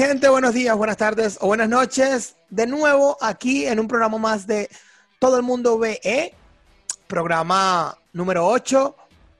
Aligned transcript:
gente? 0.00 0.28
Buenos 0.28 0.54
días, 0.54 0.76
buenas 0.76 0.96
tardes 0.96 1.38
o 1.40 1.48
buenas 1.48 1.68
noches. 1.68 2.36
De 2.50 2.68
nuevo 2.68 3.16
aquí 3.20 3.66
en 3.66 3.80
un 3.80 3.88
programa 3.88 4.16
más 4.18 4.46
de 4.46 4.68
Todo 5.18 5.36
el 5.36 5.42
Mundo 5.42 5.76
VE, 5.76 6.34
programa 7.08 7.98
número 8.12 8.46
8, 8.46 8.94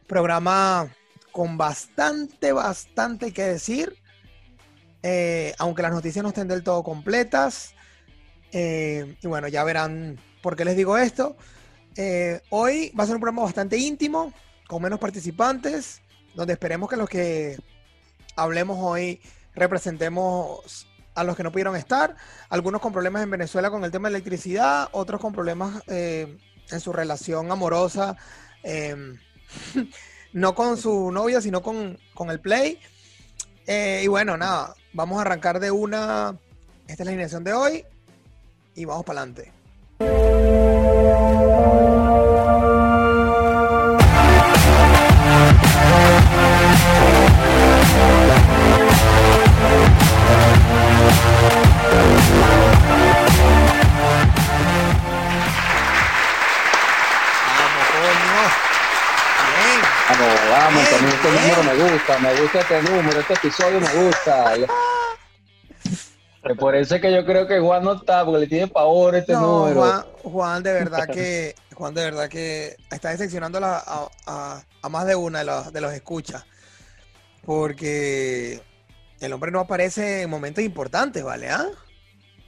programa 0.09 0.89
con 1.30 1.57
bastante, 1.57 2.52
bastante 2.52 3.32
que 3.32 3.43
decir. 3.43 3.96
Eh, 5.05 5.55
aunque 5.59 5.82
las 5.82 5.93
noticias 5.93 6.25
no 6.25 6.30
estén 6.30 6.48
del 6.48 6.64
todo 6.64 6.82
completas. 6.82 7.75
Eh, 8.50 9.16
y 9.22 9.27
bueno, 9.29 9.46
ya 9.46 9.62
verán 9.62 10.18
por 10.43 10.56
qué 10.56 10.64
les 10.64 10.77
digo 10.77 10.98
esto. 10.98 11.36
Eh, 11.95 12.40
hoy 12.50 12.93
va 12.98 13.04
a 13.04 13.06
ser 13.06 13.14
un 13.14 13.20
programa 13.20 13.45
bastante 13.45 13.77
íntimo, 13.77 14.32
con 14.66 14.82
menos 14.82 14.98
participantes, 14.98 16.02
donde 16.34 16.55
esperemos 16.55 16.91
que 16.91 16.97
los 16.97 17.09
que 17.09 17.56
hablemos 18.34 18.79
hoy 18.80 19.20
representemos 19.59 20.87
a 21.15 21.25
los 21.25 21.37
que 21.37 21.43
no 21.43 21.51
pudieron 21.51 21.75
estar, 21.77 22.17
algunos 22.48 22.80
con 22.80 22.93
problemas 22.93 23.23
en 23.23 23.30
Venezuela 23.30 23.71
con 23.71 23.84
el 23.84 23.91
tema 23.91 24.09
de 24.09 24.15
electricidad, 24.17 24.89
otros 24.93 25.21
con 25.21 25.33
problemas 25.33 25.83
eh, 25.89 26.39
en 26.71 26.81
su 26.81 26.93
relación 26.93 27.51
amorosa, 27.51 28.17
em, 28.62 29.19
no 30.33 30.55
con 30.55 30.77
su 30.77 31.11
novia, 31.11 31.41
sino 31.41 31.62
con, 31.62 31.98
con 32.15 32.31
el 32.31 32.41
play. 32.41 32.79
Eh, 33.67 34.03
y 34.05 34.07
bueno, 34.07 34.37
nada, 34.37 34.75
vamos 34.93 35.19
a 35.19 35.23
arrancar 35.23 35.59
de 35.61 35.70
una, 35.70 36.39
esta 36.87 37.03
es 37.03 37.06
la 37.06 37.11
alineación 37.11 37.45
de 37.45 37.53
hoy, 37.53 37.84
y 38.75 38.84
vamos 38.84 39.05
para 39.05 39.23
adelante. 39.23 39.53
Gusta, 62.09 62.19
me 62.20 62.41
gusta 62.41 62.61
este 62.61 62.83
número, 62.83 63.20
este 63.20 63.34
episodio 63.34 63.81
me 63.81 64.05
gusta. 64.05 64.55
Por 66.59 66.75
eso 66.75 66.95
es 66.95 67.03
que 67.03 67.12
yo 67.12 67.27
creo 67.27 67.47
que 67.47 67.61
Juan 67.61 67.84
no 67.84 67.92
está, 67.95 68.25
porque 68.25 68.41
le 68.41 68.47
tiene 68.47 68.69
pavor 68.69 69.15
este 69.15 69.34
número. 69.34 69.81
Juan, 69.81 70.05
Juan, 70.23 70.62
de 70.62 70.73
verdad 70.73 71.06
que, 71.06 71.55
Juan, 71.75 71.92
de 71.95 72.05
verdad 72.05 72.28
que 72.28 72.77
está 72.91 73.11
decepcionando 73.11 73.59
a, 73.62 74.09
a, 74.27 74.89
más 74.89 75.06
de 75.06 75.17
una 75.17 75.41
de 75.41 75.45
los, 75.45 75.73
de 75.73 75.81
los 75.81 75.92
escuchas. 75.92 76.47
Porque 77.45 78.62
el 79.20 79.33
hombre 79.33 79.50
no 79.50 79.61
aparece 79.61 80.22
en 80.22 80.31
momentos 80.31 80.65
importantes, 80.65 81.22
¿vale? 81.22 81.50
¿Ah? 81.50 81.67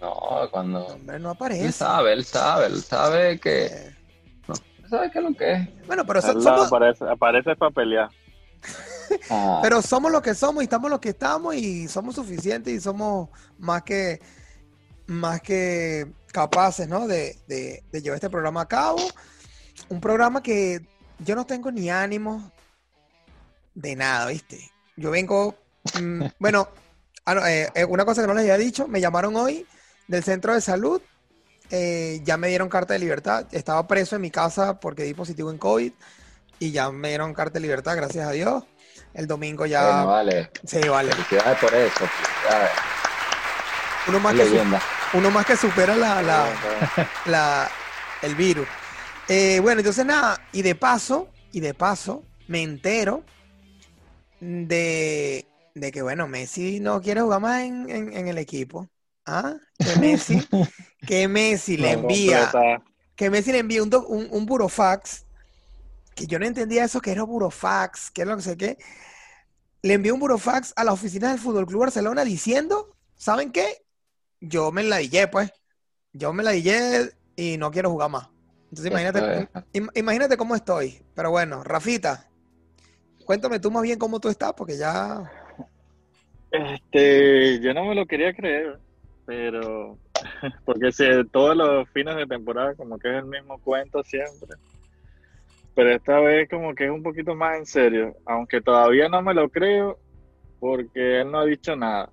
No, 0.00 0.48
cuando. 0.50 0.86
El 0.86 0.92
hombre 0.92 1.19
no 1.19 1.30
aparece. 1.30 1.67
Él 1.67 1.72
sabe, 1.72 2.12
él 2.14 2.24
sabe, 2.24 2.67
él 2.67 2.83
sabe 2.83 3.39
que. 3.39 3.67
Eh, 3.67 3.95
¿Sabes 4.89 5.12
qué 5.12 5.19
es 5.19 5.24
lo 5.24 5.34
que 5.34 5.52
es? 5.52 5.86
Bueno, 5.86 6.05
pero 6.05 6.20
somos... 6.22 6.47
aparece, 6.47 7.05
aparece 7.08 7.55
para 7.56 7.70
pelear. 7.70 8.08
Ah. 9.30 9.61
Pero 9.62 9.83
somos 9.83 10.11
lo 10.11 10.22
que 10.22 10.34
somos 10.34 10.62
y 10.62 10.64
estamos 10.64 10.91
lo 10.91 11.00
que 11.00 11.11
estamos 11.11 11.55
y 11.55 11.89
somos 11.89 12.14
suficientes 12.14 12.72
y 12.72 12.80
somos 12.80 13.28
más 13.58 13.83
que 13.83 14.20
más 15.06 15.41
que 15.41 16.11
capaces, 16.33 16.89
¿no? 16.89 17.06
De, 17.06 17.36
de, 17.47 17.83
llevar 18.00 18.17
este 18.17 18.30
programa 18.30 18.62
a 18.62 18.69
cabo. 18.69 19.00
Un 19.89 20.00
programa 20.00 20.42
que 20.42 20.86
yo 21.19 21.34
no 21.34 21.44
tengo 21.47 21.70
ni 21.70 21.91
ánimo 21.91 22.50
de 23.75 23.97
nada, 23.97 24.27
¿viste? 24.27 24.70
Yo 24.97 25.11
vengo, 25.11 25.56
mm, 26.00 26.22
bueno, 26.39 26.69
ah, 27.27 27.50
eh, 27.50 27.69
eh, 27.74 27.84
una 27.84 28.05
cosa 28.05 28.22
que 28.22 28.28
no 28.28 28.34
les 28.34 28.42
había 28.42 28.58
dicho, 28.58 28.86
me 28.86 29.01
llamaron 29.01 29.36
hoy 29.36 29.67
del 30.07 30.23
centro 30.23 30.55
de 30.55 30.61
salud 30.61 31.02
eh, 31.70 32.20
ya 32.24 32.36
me 32.36 32.48
dieron 32.48 32.68
carta 32.68 32.95
de 32.95 32.98
libertad. 32.98 33.46
Estaba 33.52 33.86
preso 33.86 34.17
en 34.17 34.23
mi 34.23 34.30
casa 34.30 34.80
porque 34.80 35.05
di 35.05 35.14
positivo 35.14 35.51
en 35.51 35.58
COVID 35.58 35.92
y 36.58 36.73
ya 36.73 36.90
me 36.90 37.08
dieron 37.08 37.33
carta 37.33 37.55
de 37.55 37.61
libertad, 37.61 37.96
gracias 37.96 38.27
a 38.27 38.33
Dios. 38.33 38.64
El 39.14 39.27
domingo 39.27 39.66
ya. 39.66 40.05
vale. 40.05 40.50
Sí, 40.66 40.80
vale. 40.88 41.12
Felicidades 41.12 41.58
por 41.58 41.74
eso. 41.74 42.05
Uno 44.08 44.20
más, 44.20 44.34
que 44.34 44.62
uno 45.14 45.30
más 45.30 45.46
que 45.46 45.56
supera 45.56 45.94
la, 45.94 46.22
la, 47.27 47.70
el 48.22 48.34
virus. 48.34 48.66
Eh, 49.28 49.60
bueno, 49.60 49.80
entonces 49.80 50.05
nada, 50.05 50.40
y 50.52 50.62
de 50.62 50.74
paso, 50.74 51.28
y 51.52 51.60
de 51.60 51.74
paso, 51.74 52.24
me 52.48 52.62
entero 52.62 53.22
de, 54.40 55.46
de 55.74 55.92
que, 55.92 56.02
bueno, 56.02 56.27
Messi 56.27 56.80
no 56.80 57.00
quiere 57.00 57.20
jugar 57.20 57.40
más 57.40 57.62
en, 57.62 57.89
en 57.90 58.28
el 58.28 58.39
equipo. 58.39 58.89
¿Ah? 59.27 59.55
Que 59.78 59.96
Messi, 60.00 60.42
que 61.06 61.28
Messi 61.28 61.77
le 61.77 61.92
envía, 61.92 62.50
que 63.14 63.30
Messi 63.30 63.52
le 63.52 63.58
envía 63.58 63.83
un, 63.83 63.90
un, 64.30 64.46
burofax, 64.46 65.24
que 66.20 66.27
yo 66.27 66.39
no 66.39 66.47
entendía 66.47 66.85
eso, 66.85 67.01
que 67.01 67.13
era 67.13 67.23
burofax, 67.23 68.11
que 68.11 68.23
es 68.23 68.29
lo 68.29 68.36
que 68.36 68.42
sé 68.42 68.57
qué. 68.57 68.77
Le 69.83 69.95
envió 69.95 70.13
un 70.13 70.20
burofax 70.20 70.75
a 70.77 70.85
la 70.85 70.92
oficina 70.92 71.31
del 71.31 71.39
Fútbol 71.39 71.67
Club 71.67 71.81
Barcelona 71.81 72.25
diciendo, 72.25 72.95
¿saben 73.17 73.51
qué? 73.51 73.85
Yo 74.41 74.70
me 74.73 74.83
la 74.83 74.98
dije, 74.98 75.29
pues. 75.29 75.53
Yo 76.13 76.33
me 76.33 76.42
la 76.42 76.51
dije 76.51 77.11
y 77.36 77.57
no 77.57 77.70
quiero 77.70 77.91
jugar 77.91 78.11
más. 78.11 78.29
Entonces 78.64 78.86
imagínate, 78.86 79.48
imagínate 79.95 80.36
cómo 80.36 80.55
estoy. 80.55 81.03
Pero 81.14 81.31
bueno, 81.31 81.64
Rafita, 81.64 82.29
cuéntame 83.25 83.61
tú 83.61 83.70
más 83.70 83.83
bien 83.83 83.98
cómo 83.98 84.20
tú 84.20 84.29
estás, 84.29 84.52
porque 84.52 84.77
ya. 84.77 85.31
Este, 86.51 87.61
yo 87.61 87.73
no 87.73 87.85
me 87.85 87.95
lo 87.95 88.07
quería 88.07 88.35
creer 88.35 88.79
pero 89.31 89.97
porque 90.64 90.91
si 90.91 91.05
todos 91.31 91.57
los 91.57 91.89
fines 91.91 92.17
de 92.17 92.27
temporada 92.27 92.75
como 92.75 92.98
que 92.98 93.08
es 93.08 93.23
el 93.23 93.27
mismo 93.27 93.61
cuento 93.61 94.02
siempre. 94.02 94.57
Pero 95.75 95.91
esta 95.91 96.20
vez 96.20 96.48
como 96.48 96.75
que 96.75 96.86
es 96.86 96.91
un 96.91 97.03
poquito 97.03 97.35
más 97.35 97.58
en 97.58 97.67
serio, 97.67 98.17
aunque 98.27 98.61
todavía 98.61 99.08
no 99.08 99.23
me 99.23 99.35
lo 99.35 99.48
creo 99.48 99.98
porque 100.58 101.20
él 101.20 101.31
no 101.31 101.41
ha 101.41 101.45
dicho 101.45 101.75
nada. 101.77 102.11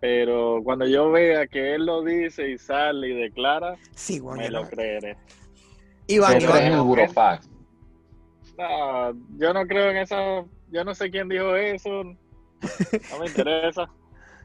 Pero 0.00 0.60
cuando 0.62 0.86
yo 0.86 1.10
vea 1.10 1.46
que 1.48 1.74
él 1.74 1.86
lo 1.86 2.02
dice 2.02 2.50
y 2.50 2.58
sale 2.58 3.08
y 3.08 3.14
declara, 3.14 3.76
sí, 3.94 4.20
me 4.20 4.48
lo 4.48 4.68
creeré. 4.68 5.16
Iván, 6.06 6.40
en 6.40 6.72
el 6.72 6.80
burofax? 6.80 7.48
No, 8.56 9.12
yo 9.36 9.52
no 9.52 9.66
creo 9.66 9.90
en 9.90 9.98
eso. 9.98 10.48
Yo 10.70 10.84
no 10.84 10.94
sé 10.94 11.10
quién 11.10 11.28
dijo 11.28 11.54
eso. 11.54 12.02
No 12.02 13.18
me 13.20 13.26
interesa. 13.26 13.88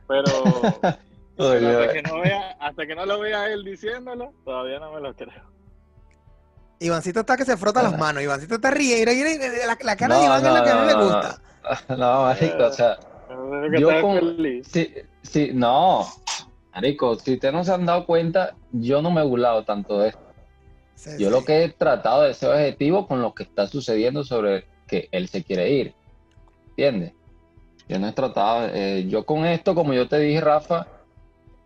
Pero 0.07 0.23
hasta, 0.83 1.93
que 1.93 2.01
no 2.01 2.21
vea, 2.21 2.51
hasta 2.59 2.85
que 2.85 2.95
no 2.95 3.05
lo 3.05 3.19
vea 3.19 3.51
él 3.51 3.63
diciéndolo, 3.63 4.33
todavía 4.43 4.79
no 4.79 4.93
me 4.93 5.01
lo 5.01 5.15
creo. 5.15 5.52
Ivancito 6.83 7.21
está 7.21 7.37
que 7.37 7.45
se 7.45 7.57
frota 7.57 7.81
las 7.81 7.97
manos. 7.97 8.23
Ivancito 8.23 8.55
está 8.55 8.71
riendo. 8.71 9.11
La, 9.65 9.77
la 9.81 9.95
cara 9.95 10.17
de 10.17 10.25
Iván 10.25 10.45
es 10.45 10.53
la 10.53 10.63
que 10.63 10.69
a 10.69 10.75
mí 10.75 10.87
me 10.87 10.93
gusta. 10.93 11.39
No, 11.89 12.23
marico, 12.23 12.65
o 12.65 12.71
sea. 12.73 12.97
Yo 13.79 14.01
con, 14.01 14.37
sí, 14.65 14.93
sí, 15.21 15.51
no. 15.53 16.05
Marico, 16.73 17.15
si 17.15 17.35
ustedes 17.35 17.53
no 17.53 17.63
se 17.63 17.71
han 17.71 17.85
dado 17.85 18.05
cuenta, 18.05 18.53
yo 18.71 19.01
no 19.01 19.11
me 19.11 19.21
he 19.21 19.23
burlado 19.23 19.63
tanto 19.63 19.99
de 19.99 20.09
esto. 20.09 21.17
yo 21.17 21.29
lo 21.29 21.45
que 21.45 21.63
he 21.63 21.69
tratado 21.69 22.23
de 22.23 22.33
ser 22.33 22.49
objetivo 22.49 23.07
con 23.07 23.21
lo 23.21 23.33
que 23.33 23.43
está 23.43 23.67
sucediendo 23.67 24.25
sobre 24.25 24.65
que 24.87 25.07
él 25.11 25.29
se 25.29 25.43
quiere 25.43 25.71
ir. 25.71 25.93
¿Entiendes? 26.71 27.13
Yo 27.87 27.99
no 27.99 28.07
he 28.07 28.11
tratado, 28.11 28.67
eh, 28.73 29.05
yo 29.07 29.25
con 29.25 29.45
esto, 29.45 29.73
como 29.75 29.93
yo 29.93 30.07
te 30.07 30.19
dije, 30.19 30.41
Rafa, 30.41 30.87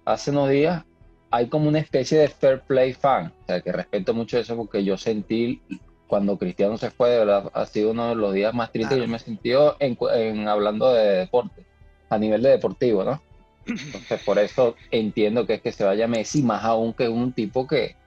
hace 0.05 0.31
unos 0.31 0.49
días 0.49 0.83
hay 1.29 1.47
como 1.47 1.67
una 1.67 1.79
especie 1.79 2.19
de 2.19 2.27
fair 2.27 2.61
play 2.61 2.93
fan, 2.93 3.33
o 3.43 3.45
sea, 3.47 3.61
que 3.61 3.71
respeto 3.71 4.13
mucho 4.13 4.37
eso 4.37 4.55
porque 4.55 4.83
yo 4.83 4.97
sentí 4.97 5.61
cuando 6.07 6.37
Cristiano 6.37 6.77
se 6.77 6.89
fue, 6.89 7.09
de 7.09 7.19
verdad, 7.19 7.51
ha 7.53 7.65
sido 7.65 7.91
uno 7.91 8.09
de 8.09 8.15
los 8.15 8.33
días 8.33 8.53
más 8.53 8.71
tristes 8.71 8.95
que 8.95 9.03
yo 9.03 9.07
me 9.09 9.17
he 9.17 9.19
sentido 9.19 9.75
en, 9.79 10.47
hablando 10.47 10.93
de 10.93 11.05
deporte, 11.17 11.65
a 12.09 12.17
nivel 12.17 12.41
de 12.41 12.51
deportivo, 12.51 13.03
¿no? 13.03 13.21
Entonces, 13.65 14.23
por 14.23 14.39
eso 14.39 14.75
entiendo 14.91 15.45
que 15.45 15.55
es 15.55 15.61
que 15.61 15.73
se 15.73 15.83
vaya 15.83 16.07
Messi, 16.07 16.41
más 16.41 16.63
aún 16.63 16.93
que 16.93 17.09
un 17.09 17.33
tipo 17.33 17.67
que 17.67 17.97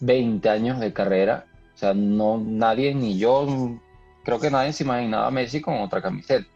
20 0.00 0.46
años 0.50 0.78
de 0.78 0.92
carrera, 0.92 1.46
o 1.74 1.78
sea, 1.78 1.94
no 1.94 2.36
nadie, 2.38 2.94
ni 2.94 3.18
yo, 3.18 3.78
creo 4.22 4.38
que 4.38 4.50
nadie 4.50 4.74
se 4.74 4.84
imaginaba 4.84 5.26
a 5.26 5.30
Messi 5.30 5.62
con 5.62 5.80
otra 5.80 6.02
camiseta, 6.02 6.46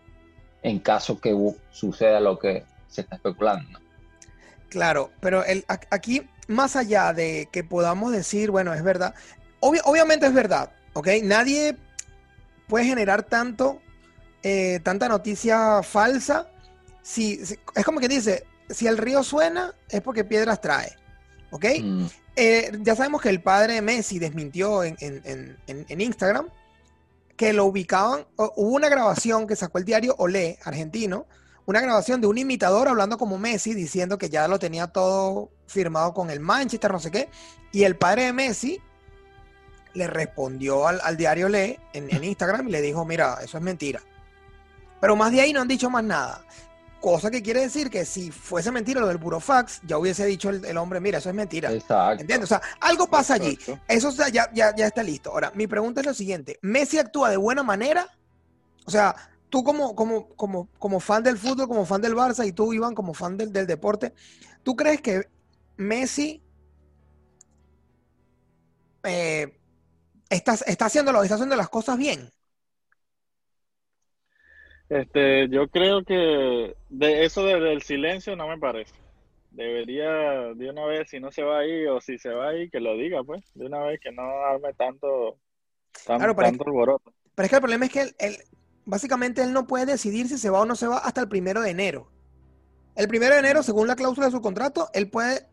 en 0.62 0.78
caso 0.78 1.18
que 1.18 1.34
suceda 1.70 2.20
lo 2.20 2.38
que 2.38 2.64
se 2.88 3.00
está 3.00 3.16
especulando. 3.16 3.83
Claro, 4.74 5.12
pero 5.20 5.44
el, 5.44 5.64
aquí, 5.68 6.28
más 6.48 6.74
allá 6.74 7.12
de 7.12 7.48
que 7.52 7.62
podamos 7.62 8.10
decir, 8.10 8.50
bueno, 8.50 8.74
es 8.74 8.82
verdad, 8.82 9.14
obviamente 9.60 10.26
es 10.26 10.34
verdad, 10.34 10.72
¿ok? 10.94 11.06
Nadie 11.22 11.76
puede 12.66 12.84
generar 12.84 13.22
tanto, 13.22 13.80
eh, 14.42 14.80
tanta 14.82 15.08
noticia 15.08 15.80
falsa. 15.84 16.48
Si, 17.02 17.40
es 17.40 17.84
como 17.84 18.00
que 18.00 18.08
dice, 18.08 18.48
si 18.68 18.88
el 18.88 18.98
río 18.98 19.22
suena, 19.22 19.72
es 19.88 20.00
porque 20.00 20.24
piedras 20.24 20.60
trae, 20.60 20.96
¿ok? 21.52 21.64
Mm. 21.80 22.06
Eh, 22.34 22.72
ya 22.80 22.96
sabemos 22.96 23.22
que 23.22 23.28
el 23.28 23.42
padre 23.42 23.74
de 23.74 23.82
Messi 23.82 24.18
desmintió 24.18 24.82
en, 24.82 24.96
en 24.98 26.00
Instagram 26.00 26.48
que 27.36 27.52
lo 27.52 27.66
ubicaban, 27.66 28.26
hubo 28.34 28.74
una 28.74 28.88
grabación 28.88 29.46
que 29.46 29.54
sacó 29.54 29.78
el 29.78 29.84
diario 29.84 30.16
Olé, 30.18 30.58
argentino, 30.64 31.26
una 31.66 31.80
grabación 31.80 32.20
de 32.20 32.26
un 32.26 32.38
imitador 32.38 32.88
hablando 32.88 33.16
como 33.18 33.38
Messi, 33.38 33.74
diciendo 33.74 34.18
que 34.18 34.28
ya 34.28 34.46
lo 34.48 34.58
tenía 34.58 34.88
todo 34.88 35.50
firmado 35.66 36.12
con 36.12 36.30
el 36.30 36.40
Manchester, 36.40 36.92
no 36.92 37.00
sé 37.00 37.10
qué. 37.10 37.28
Y 37.72 37.84
el 37.84 37.96
padre 37.96 38.24
de 38.24 38.32
Messi 38.32 38.80
le 39.94 40.06
respondió 40.06 40.86
al, 40.86 41.16
diario 41.16 41.48
Le 41.48 41.80
en, 41.92 42.22
Instagram 42.22 42.68
y 42.68 42.72
le 42.72 42.82
dijo, 42.82 43.04
mira, 43.04 43.38
eso 43.42 43.56
es 43.56 43.64
mentira. 43.64 44.02
Pero 45.00 45.16
más 45.16 45.32
de 45.32 45.40
ahí 45.40 45.52
no 45.52 45.60
han 45.60 45.68
dicho 45.68 45.88
más 45.88 46.04
nada. 46.04 46.44
Cosa 47.00 47.30
que 47.30 47.42
quiere 47.42 47.60
decir 47.60 47.90
que 47.90 48.04
si 48.04 48.30
fuese 48.30 48.70
mentira 48.70 49.00
lo 49.00 49.06
del 49.06 49.18
burofax, 49.18 49.82
ya 49.84 49.98
hubiese 49.98 50.24
dicho 50.24 50.48
el, 50.50 50.76
hombre, 50.78 51.00
mira, 51.00 51.18
eso 51.18 51.28
es 51.28 51.34
mentira. 51.34 51.70
Exacto. 51.70 52.22
¿Entiendes? 52.22 52.50
O 52.50 52.54
sea, 52.54 52.62
algo 52.80 53.06
pasa 53.06 53.34
allí. 53.34 53.58
Eso 53.86 54.10
ya, 54.32 54.50
ya, 54.52 54.74
ya 54.74 54.86
está 54.86 55.02
listo. 55.02 55.30
Ahora, 55.30 55.52
mi 55.54 55.66
pregunta 55.66 56.00
es 56.00 56.06
lo 56.06 56.14
siguiente. 56.14 56.58
¿Messi 56.62 56.98
actúa 56.98 57.28
de 57.28 57.36
buena 57.36 57.62
manera? 57.62 58.08
O 58.86 58.90
sea, 58.90 59.14
tú 59.54 59.62
como, 59.62 59.94
como, 59.94 60.34
como, 60.34 60.68
como 60.80 60.98
fan 60.98 61.22
del 61.22 61.38
fútbol, 61.38 61.68
como 61.68 61.86
fan 61.86 62.02
del 62.02 62.16
Barça 62.16 62.44
y 62.44 62.50
tú, 62.50 62.72
Iván, 62.72 62.92
como 62.92 63.14
fan 63.14 63.36
del, 63.36 63.52
del 63.52 63.68
deporte, 63.68 64.12
¿tú 64.64 64.74
crees 64.74 65.00
que 65.00 65.28
Messi 65.76 66.42
eh, 69.04 69.56
está, 70.28 70.54
está, 70.66 70.86
haciendo, 70.86 71.22
está 71.22 71.36
haciendo 71.36 71.54
las 71.54 71.68
cosas 71.68 71.96
bien? 71.96 72.30
Este, 74.88 75.48
yo 75.48 75.68
creo 75.68 76.02
que 76.02 76.74
de 76.88 77.24
eso 77.24 77.44
del 77.44 77.80
silencio 77.82 78.34
no 78.34 78.48
me 78.48 78.58
parece. 78.58 78.96
Debería 79.52 80.52
de 80.52 80.68
una 80.68 80.84
vez, 80.86 81.10
si 81.10 81.20
no 81.20 81.30
se 81.30 81.44
va 81.44 81.60
ahí 81.60 81.86
o 81.86 82.00
si 82.00 82.18
se 82.18 82.30
va 82.30 82.48
ahí, 82.48 82.68
que 82.70 82.80
lo 82.80 82.96
diga, 82.96 83.22
pues, 83.22 83.44
de 83.54 83.66
una 83.66 83.84
vez 83.84 84.00
que 84.00 84.10
no 84.10 84.22
arme 84.22 84.74
tanto, 84.74 85.38
tanto 86.04 86.24
alboroto. 86.24 87.12
Pero 87.36 87.44
es 87.44 87.50
que 87.50 87.56
el 87.56 87.62
problema 87.62 87.84
es 87.84 87.92
que 87.92 88.00
él, 88.18 88.36
básicamente 88.86 89.42
él 89.42 89.52
no 89.52 89.66
puede 89.66 89.86
decidir 89.86 90.28
si 90.28 90.38
se 90.38 90.50
va 90.50 90.60
o 90.60 90.66
no 90.66 90.76
se 90.76 90.86
va 90.86 90.98
hasta 90.98 91.20
el 91.20 91.28
primero 91.28 91.62
de 91.62 91.70
enero. 91.70 92.10
El 92.94 93.08
primero 93.08 93.34
de 93.34 93.40
enero, 93.40 93.62
según 93.62 93.88
la 93.88 93.96
cláusula 93.96 94.26
de 94.26 94.32
su 94.32 94.40
contrato, 94.40 94.88
él 94.92 95.10
puede 95.10 95.48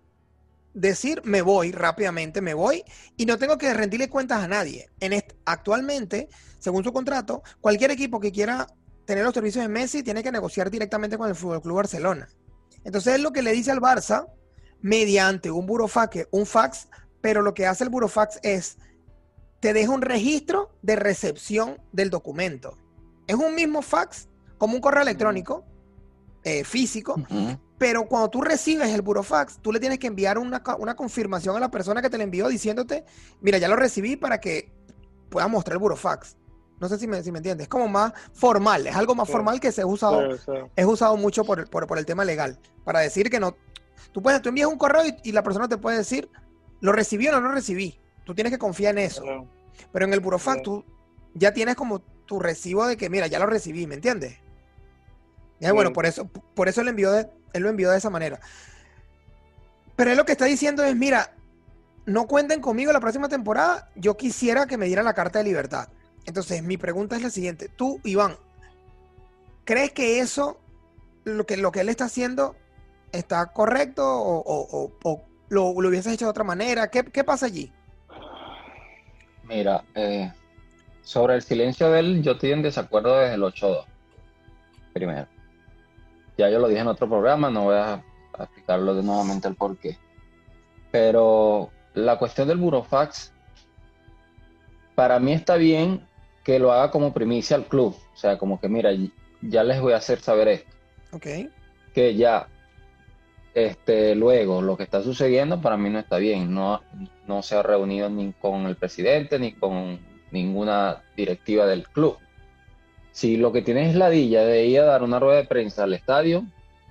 decir 0.73 1.21
me 1.25 1.41
voy 1.41 1.71
rápidamente, 1.71 2.39
me 2.39 2.53
voy 2.53 2.83
y 3.17 3.25
no 3.25 3.37
tengo 3.37 3.57
que 3.57 3.73
rendirle 3.73 4.09
cuentas 4.09 4.43
a 4.43 4.47
nadie. 4.47 4.89
En 4.99 5.23
actualmente, 5.45 6.29
según 6.59 6.83
su 6.83 6.93
contrato, 6.93 7.43
cualquier 7.59 7.91
equipo 7.91 8.19
que 8.19 8.31
quiera 8.31 8.67
tener 9.05 9.23
los 9.23 9.33
servicios 9.33 9.63
de 9.63 9.69
Messi 9.69 10.03
tiene 10.03 10.23
que 10.23 10.31
negociar 10.31 10.69
directamente 10.69 11.17
con 11.17 11.29
el 11.29 11.35
Fútbol 11.35 11.61
Club 11.61 11.77
Barcelona. 11.77 12.29
Entonces 12.83 13.15
es 13.15 13.21
lo 13.21 13.31
que 13.31 13.41
le 13.41 13.51
dice 13.51 13.71
al 13.71 13.81
Barça 13.81 14.27
mediante 14.81 15.51
un 15.51 15.65
burofax, 15.65 16.27
un 16.31 16.45
fax, 16.45 16.87
pero 17.21 17.41
lo 17.41 17.53
que 17.53 17.67
hace 17.67 17.83
el 17.83 17.89
burofax 17.89 18.39
es 18.43 18.77
te 19.59 19.73
deja 19.73 19.91
un 19.91 20.01
registro 20.01 20.71
de 20.81 20.95
recepción 20.95 21.77
del 21.91 22.09
documento. 22.09 22.77
Es 23.31 23.37
un 23.37 23.55
mismo 23.55 23.81
fax, 23.81 24.27
como 24.57 24.75
un 24.75 24.81
correo 24.81 25.03
electrónico 25.03 25.63
eh, 26.43 26.65
físico, 26.65 27.15
pero 27.77 28.05
cuando 28.05 28.29
tú 28.29 28.41
recibes 28.41 28.89
el 28.89 29.01
burofax, 29.01 29.59
tú 29.61 29.71
le 29.71 29.79
tienes 29.79 29.99
que 29.99 30.07
enviar 30.07 30.37
una, 30.37 30.61
confirmación 30.61 31.55
a 31.55 31.61
la 31.61 31.71
persona 31.71 32.01
que 32.01 32.09
te 32.09 32.17
lo 32.17 32.25
envió 32.25 32.49
diciéndote, 32.49 33.05
mira, 33.39 33.57
ya 33.57 33.69
lo 33.69 33.77
recibí 33.77 34.17
para 34.17 34.41
que 34.41 34.69
pueda 35.29 35.47
mostrar 35.47 35.75
el 35.75 35.79
burofax. 35.79 36.35
No 36.81 36.89
sé 36.89 36.99
si 36.99 37.07
me, 37.07 37.23
si 37.23 37.31
me 37.31 37.37
entiendes. 37.37 37.65
Es 37.65 37.69
como 37.69 37.87
más 37.87 38.11
formal, 38.33 38.85
es 38.85 38.97
algo 38.97 39.15
más 39.15 39.29
formal 39.29 39.61
que 39.61 39.71
se 39.71 39.83
ha 39.83 39.85
usado, 39.85 40.35
es 40.75 40.85
usado 40.85 41.15
mucho 41.15 41.45
por, 41.45 41.69
por, 41.69 41.97
el 41.97 42.05
tema 42.05 42.25
legal, 42.25 42.59
para 42.83 42.99
decir 42.99 43.29
que 43.29 43.39
no. 43.39 43.55
Tú 44.11 44.21
puedes, 44.21 44.41
tú 44.41 44.49
envías 44.49 44.67
un 44.67 44.77
correo 44.77 45.03
y, 45.23 45.31
la 45.31 45.41
persona 45.41 45.69
te 45.69 45.77
puede 45.77 45.95
decir, 45.95 46.29
lo 46.81 46.91
recibí 46.91 47.29
o 47.29 47.31
no 47.31 47.39
lo 47.39 47.51
recibí. 47.53 47.97
Tú 48.25 48.35
tienes 48.35 48.51
que 48.51 48.59
confiar 48.59 48.97
en 48.97 49.05
eso. 49.05 49.23
Pero 49.93 50.03
en 50.03 50.11
el 50.11 50.19
burofax 50.19 50.63
tú 50.63 50.83
ya 51.33 51.53
tienes 51.53 51.75
como 51.75 52.01
tu 52.25 52.39
recibo 52.39 52.85
de 52.87 52.97
que, 52.97 53.09
mira, 53.09 53.27
ya 53.27 53.39
lo 53.39 53.45
recibí, 53.45 53.87
¿me 53.87 53.95
entiendes? 53.95 54.37
Y 55.59 55.69
bueno, 55.69 55.93
por 55.93 56.05
eso, 56.05 56.27
por 56.27 56.67
eso 56.67 56.81
él, 56.81 56.87
envió 56.87 57.11
de, 57.11 57.29
él 57.53 57.63
lo 57.63 57.69
envió 57.69 57.91
de 57.91 57.97
esa 57.97 58.09
manera. 58.09 58.39
Pero 59.95 60.11
él 60.11 60.17
lo 60.17 60.25
que 60.25 60.31
está 60.31 60.45
diciendo 60.45 60.83
es, 60.83 60.95
mira, 60.95 61.35
no 62.05 62.25
cuenten 62.25 62.61
conmigo 62.61 62.91
la 62.91 62.99
próxima 62.99 63.29
temporada, 63.29 63.89
yo 63.95 64.17
quisiera 64.17 64.65
que 64.65 64.77
me 64.77 64.87
dieran 64.87 65.05
la 65.05 65.13
carta 65.13 65.39
de 65.39 65.45
libertad. 65.45 65.89
Entonces, 66.25 66.63
mi 66.63 66.77
pregunta 66.77 67.15
es 67.15 67.21
la 67.21 67.29
siguiente. 67.29 67.69
Tú, 67.69 67.99
Iván, 68.03 68.37
¿crees 69.65 69.91
que 69.91 70.19
eso, 70.19 70.59
lo 71.25 71.45
que, 71.45 71.57
lo 71.57 71.71
que 71.71 71.81
él 71.81 71.89
está 71.89 72.05
haciendo, 72.05 72.55
está 73.11 73.47
correcto 73.47 74.03
o, 74.03 74.91
lo, 75.49 75.79
lo, 75.79 75.89
hubieses 75.89 76.13
hecho 76.13 76.25
de 76.25 76.31
otra 76.31 76.43
manera? 76.43 76.89
¿Qué, 76.89 77.03
qué 77.03 77.23
pasa 77.23 77.45
allí? 77.45 77.71
Mira, 79.43 79.83
eh, 79.95 80.31
sobre 81.03 81.35
el 81.35 81.41
silencio 81.41 81.89
de 81.91 81.99
él, 81.99 82.21
yo 82.21 82.33
estoy 82.33 82.51
en 82.51 82.61
desacuerdo 82.61 83.17
desde 83.17 83.35
el 83.35 83.41
8-2. 83.41 83.85
Primero. 84.93 85.27
Ya 86.37 86.49
yo 86.49 86.59
lo 86.59 86.67
dije 86.67 86.81
en 86.81 86.87
otro 86.87 87.07
programa, 87.07 87.49
no 87.49 87.65
voy 87.65 87.75
a, 87.75 88.03
explicarlo 88.39 88.95
de 88.95 89.03
nuevamente 89.03 89.47
el 89.47 89.55
por 89.55 89.77
qué. 89.77 89.97
Pero 90.91 91.69
la 91.93 92.17
cuestión 92.17 92.47
del 92.47 92.57
burofax, 92.57 93.31
para 94.95 95.19
mí 95.19 95.33
está 95.33 95.55
bien 95.55 96.07
que 96.43 96.57
lo 96.57 96.71
haga 96.71 96.89
como 96.91 97.13
primicia 97.13 97.55
al 97.55 97.65
club. 97.65 97.95
O 98.13 98.17
sea, 98.17 98.37
como 98.37 98.59
que 98.59 98.67
mira, 98.67 98.89
ya 99.41 99.63
les 99.63 99.79
voy 99.79 99.93
a 99.93 99.97
hacer 99.97 100.19
saber 100.19 100.47
esto. 100.47 100.71
Ok. 101.11 101.27
Que 101.93 102.15
ya, 102.15 102.47
este, 103.53 104.15
luego, 104.15 104.61
lo 104.61 104.77
que 104.77 104.83
está 104.83 105.03
sucediendo 105.03 105.61
para 105.61 105.77
mí 105.77 105.89
no 105.89 105.99
está 105.99 106.17
bien. 106.17 106.53
No, 106.53 106.81
no 107.27 107.43
se 107.43 107.55
ha 107.55 107.63
reunido 107.63 108.09
ni 108.09 108.33
con 108.33 108.65
el 108.65 108.75
presidente 108.75 109.37
ni 109.37 109.53
con 109.53 109.99
ninguna 110.31 111.03
directiva 111.15 111.65
del 111.65 111.87
club. 111.87 112.17
Si 113.11 113.37
lo 113.37 113.51
que 113.51 113.61
tienes 113.61 113.89
es 113.89 113.95
la 113.95 114.09
dilla 114.09 114.43
de 114.43 114.65
ir 114.65 114.79
a 114.79 114.85
dar 114.85 115.03
una 115.03 115.19
rueda 115.19 115.37
de 115.37 115.45
prensa 115.45 115.83
al 115.83 115.93
estadio, 115.93 116.45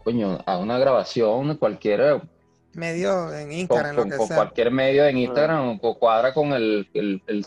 coño, 0.04 0.38
a 0.46 0.58
una 0.58 0.78
grabación, 0.78 1.56
cualquier 1.56 2.20
medio 2.74 3.34
en 3.34 3.52
Instagram, 3.52 3.96
con, 3.96 4.28
cualquier 4.28 4.70
medio 4.70 5.06
en 5.06 5.18
Instagram, 5.18 5.78
o 5.80 5.98
cuadra 5.98 6.34
con 6.34 6.52
el, 6.52 6.88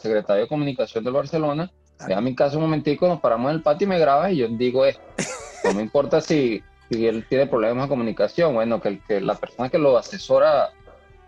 secretario 0.01 0.44
de 0.44 0.50
comunicación 0.50 1.04
del 1.04 1.13
Barcelona, 1.13 1.72
a 2.00 2.22
mi 2.22 2.36
caso 2.36 2.57
un 2.57 2.63
momentico, 2.63 3.07
nos 3.07 3.22
paramos 3.22 3.50
en 3.50 3.57
el 3.57 3.63
patio 3.63 3.86
y 3.86 3.89
me 3.89 4.00
grabas 4.00 4.31
y 4.31 4.38
yo 4.38 4.48
digo 4.50 4.86
esto. 4.86 5.01
No 5.63 5.74
me 5.74 5.81
importa 5.81 6.19
si, 6.19 6.62
si 6.89 7.07
él 7.07 7.25
tiene 7.30 7.48
problemas 7.48 7.86
de 7.86 7.89
comunicación, 7.89 8.54
bueno, 8.54 8.81
que, 8.81 9.00
que 9.07 9.22
la 9.22 9.36
persona 9.36 9.69
que 9.69 9.78
lo 9.78 9.98
asesora 9.98 10.72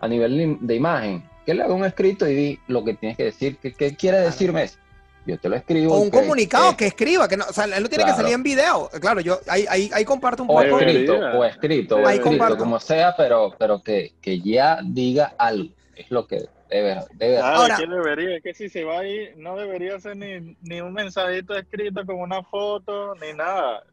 a 0.02 0.08
nivel 0.08 0.58
de 0.60 0.76
imagen 0.76 1.24
que 1.46 1.54
le 1.54 1.64
haga 1.64 1.74
un 1.74 1.86
escrito 1.86 2.28
y 2.28 2.34
di 2.34 2.60
lo 2.68 2.84
que 2.84 2.96
tienes 2.96 3.18
que 3.18 3.26
decir. 3.26 3.58
¿Qué, 3.58 3.96
quiere 3.96 4.20
decirme 4.20 4.64
eso? 4.64 4.78
Yo 5.26 5.40
te 5.40 5.50
lo 5.50 5.56
escribo. 5.56 5.94
O 5.96 6.00
un 6.00 6.10
comunicado 6.10 6.76
que, 6.78 6.88
escriba, 6.88 7.28
que 7.28 7.38
no, 7.38 7.46
o 7.46 7.54
sea, 7.54 7.66
él 7.66 7.82
no 7.82 7.90
tiene 7.90 8.06
que 8.06 8.12
salir 8.12 8.34
en 8.34 8.44
video. 8.44 8.90
Claro, 9.00 9.22
yo 9.22 9.40
ahí, 9.48 9.66
ahí, 9.70 9.90
ahí 9.94 10.06
comparto 10.06 10.44
un 10.44 10.48
poco. 10.48 10.60
O 10.60 10.80
escrito, 10.80 11.14
o 11.14 11.44
escrito, 11.44 11.96
o 11.98 12.10
escrito, 12.10 12.58
como 12.58 12.80
sea, 12.80 13.16
pero, 13.16 13.56
pero 13.58 13.82
que, 13.82 14.14
que 14.22 14.40
ya 14.40 14.80
diga 14.84 15.34
algo. 15.38 15.74
Es 15.96 16.12
lo 16.12 16.28
que 16.28 16.46
debe, 16.70 17.00
debe 17.14 17.38
Ahora, 17.40 17.78
que 17.78 17.88
debería, 17.88 18.38
es 18.38 18.44
que 18.44 18.54
si 18.54 18.70
se 18.70 18.84
va 18.84 19.00
ahí, 19.00 19.30
no 19.38 19.56
debería 19.56 20.00
ser 20.00 20.18
ni, 20.18 20.58
ni 20.62 20.82
un 20.82 20.94
mensajito 20.94 21.56
escrito 21.56 22.06
con 22.06 22.20
una 22.20 22.44
foto, 22.44 23.16
ni 23.16 23.34
nada. 23.34 23.84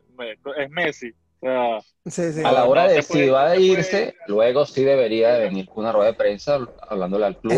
Es 0.58 0.70
Messi 0.70 1.14
a 1.42 2.52
la 2.52 2.64
hora 2.64 2.86
de 2.86 3.02
si 3.02 3.28
va 3.28 3.50
a 3.50 3.56
irse, 3.56 4.14
luego 4.28 4.64
sí 4.64 4.84
debería 4.84 5.38
venir 5.38 5.66
con 5.68 5.78
una 5.84 5.92
rueda 5.92 6.12
de 6.12 6.16
prensa 6.16 6.60
hablándole 6.88 7.26
al 7.26 7.38
club. 7.38 7.54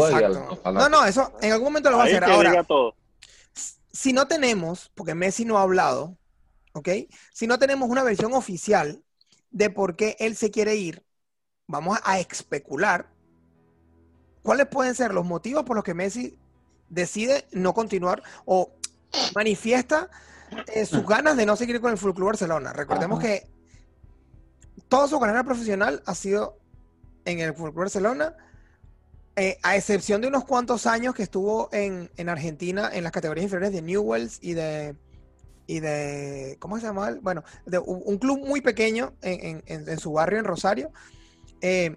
no, 0.73 0.89
no, 0.89 1.05
eso 1.05 1.33
en 1.41 1.53
algún 1.53 1.67
momento 1.67 1.91
lo 1.91 1.99
va 1.99 2.05
a 2.05 2.07
hacer. 2.07 2.25
Ahora, 2.25 2.65
si 3.93 4.13
no 4.13 4.27
tenemos, 4.27 4.91
porque 4.95 5.15
Messi 5.15 5.45
no 5.45 5.59
ha 5.59 5.63
hablado, 5.63 6.17
¿ok? 6.73 6.89
Si 7.33 7.47
no 7.47 7.59
tenemos 7.59 7.89
una 7.89 8.03
versión 8.03 8.33
oficial 8.33 9.03
de 9.51 9.71
por 9.71 9.97
qué 9.97 10.17
él 10.19 10.35
se 10.35 10.51
quiere 10.51 10.77
ir, 10.77 11.05
vamos 11.67 11.99
a 12.03 12.19
especular 12.19 13.09
cuáles 14.43 14.67
pueden 14.67 14.95
ser 14.95 15.15
los 15.15 15.25
motivos 15.25 15.65
por 15.65 15.77
los 15.77 15.85
que 15.85 15.95
Messi 15.95 16.39
decide 16.89 17.47
no 17.53 17.73
continuar 17.73 18.23
o 18.47 18.73
manifiesta 19.35 20.11
eh, 20.75 20.87
sus 20.87 21.07
ganas 21.07 21.37
de 21.37 21.47
no 21.47 21.57
seguir 21.57 21.81
con 21.81 21.93
el 21.93 21.99
Fútbol 21.99 22.15
Club 22.15 22.27
Barcelona. 22.27 22.73
Recordemos 22.73 23.21
que 23.21 23.54
toda 24.95 25.09
su 25.09 25.19
carrera 25.19 25.43
profesional 25.43 26.05
ha 26.07 26.15
sido 26.15 26.57
en 27.25 27.41
el 27.41 27.53
Fútbol 27.53 27.73
Barcelona, 27.73 28.37
eh, 29.35 29.59
a 29.65 29.75
excepción 29.75 30.21
de 30.21 30.29
unos 30.29 30.45
cuantos 30.45 30.87
años 30.87 31.17
que 31.17 31.25
estuvo 31.25 31.69
en, 31.73 32.09
Argentina 32.29 32.89
en 32.93 33.03
las 33.03 33.11
categorías 33.11 33.43
inferiores 33.43 33.73
de 33.73 33.83
Newells 33.83 34.39
y 34.41 34.53
de 34.55 34.95
y 35.67 35.81
de 35.81 36.59
¿cómo 36.61 36.79
se 36.79 36.87
llama? 36.87 37.19
Bueno, 37.23 37.43
de 37.67 37.81
un 37.81 38.19
club 38.19 38.47
muy 38.47 38.61
pequeño 38.61 39.15
en, 39.21 39.99
su 39.99 40.13
barrio 40.13 40.39
en 40.39 40.45
Rosario. 40.45 40.93
Eh, 41.61 41.97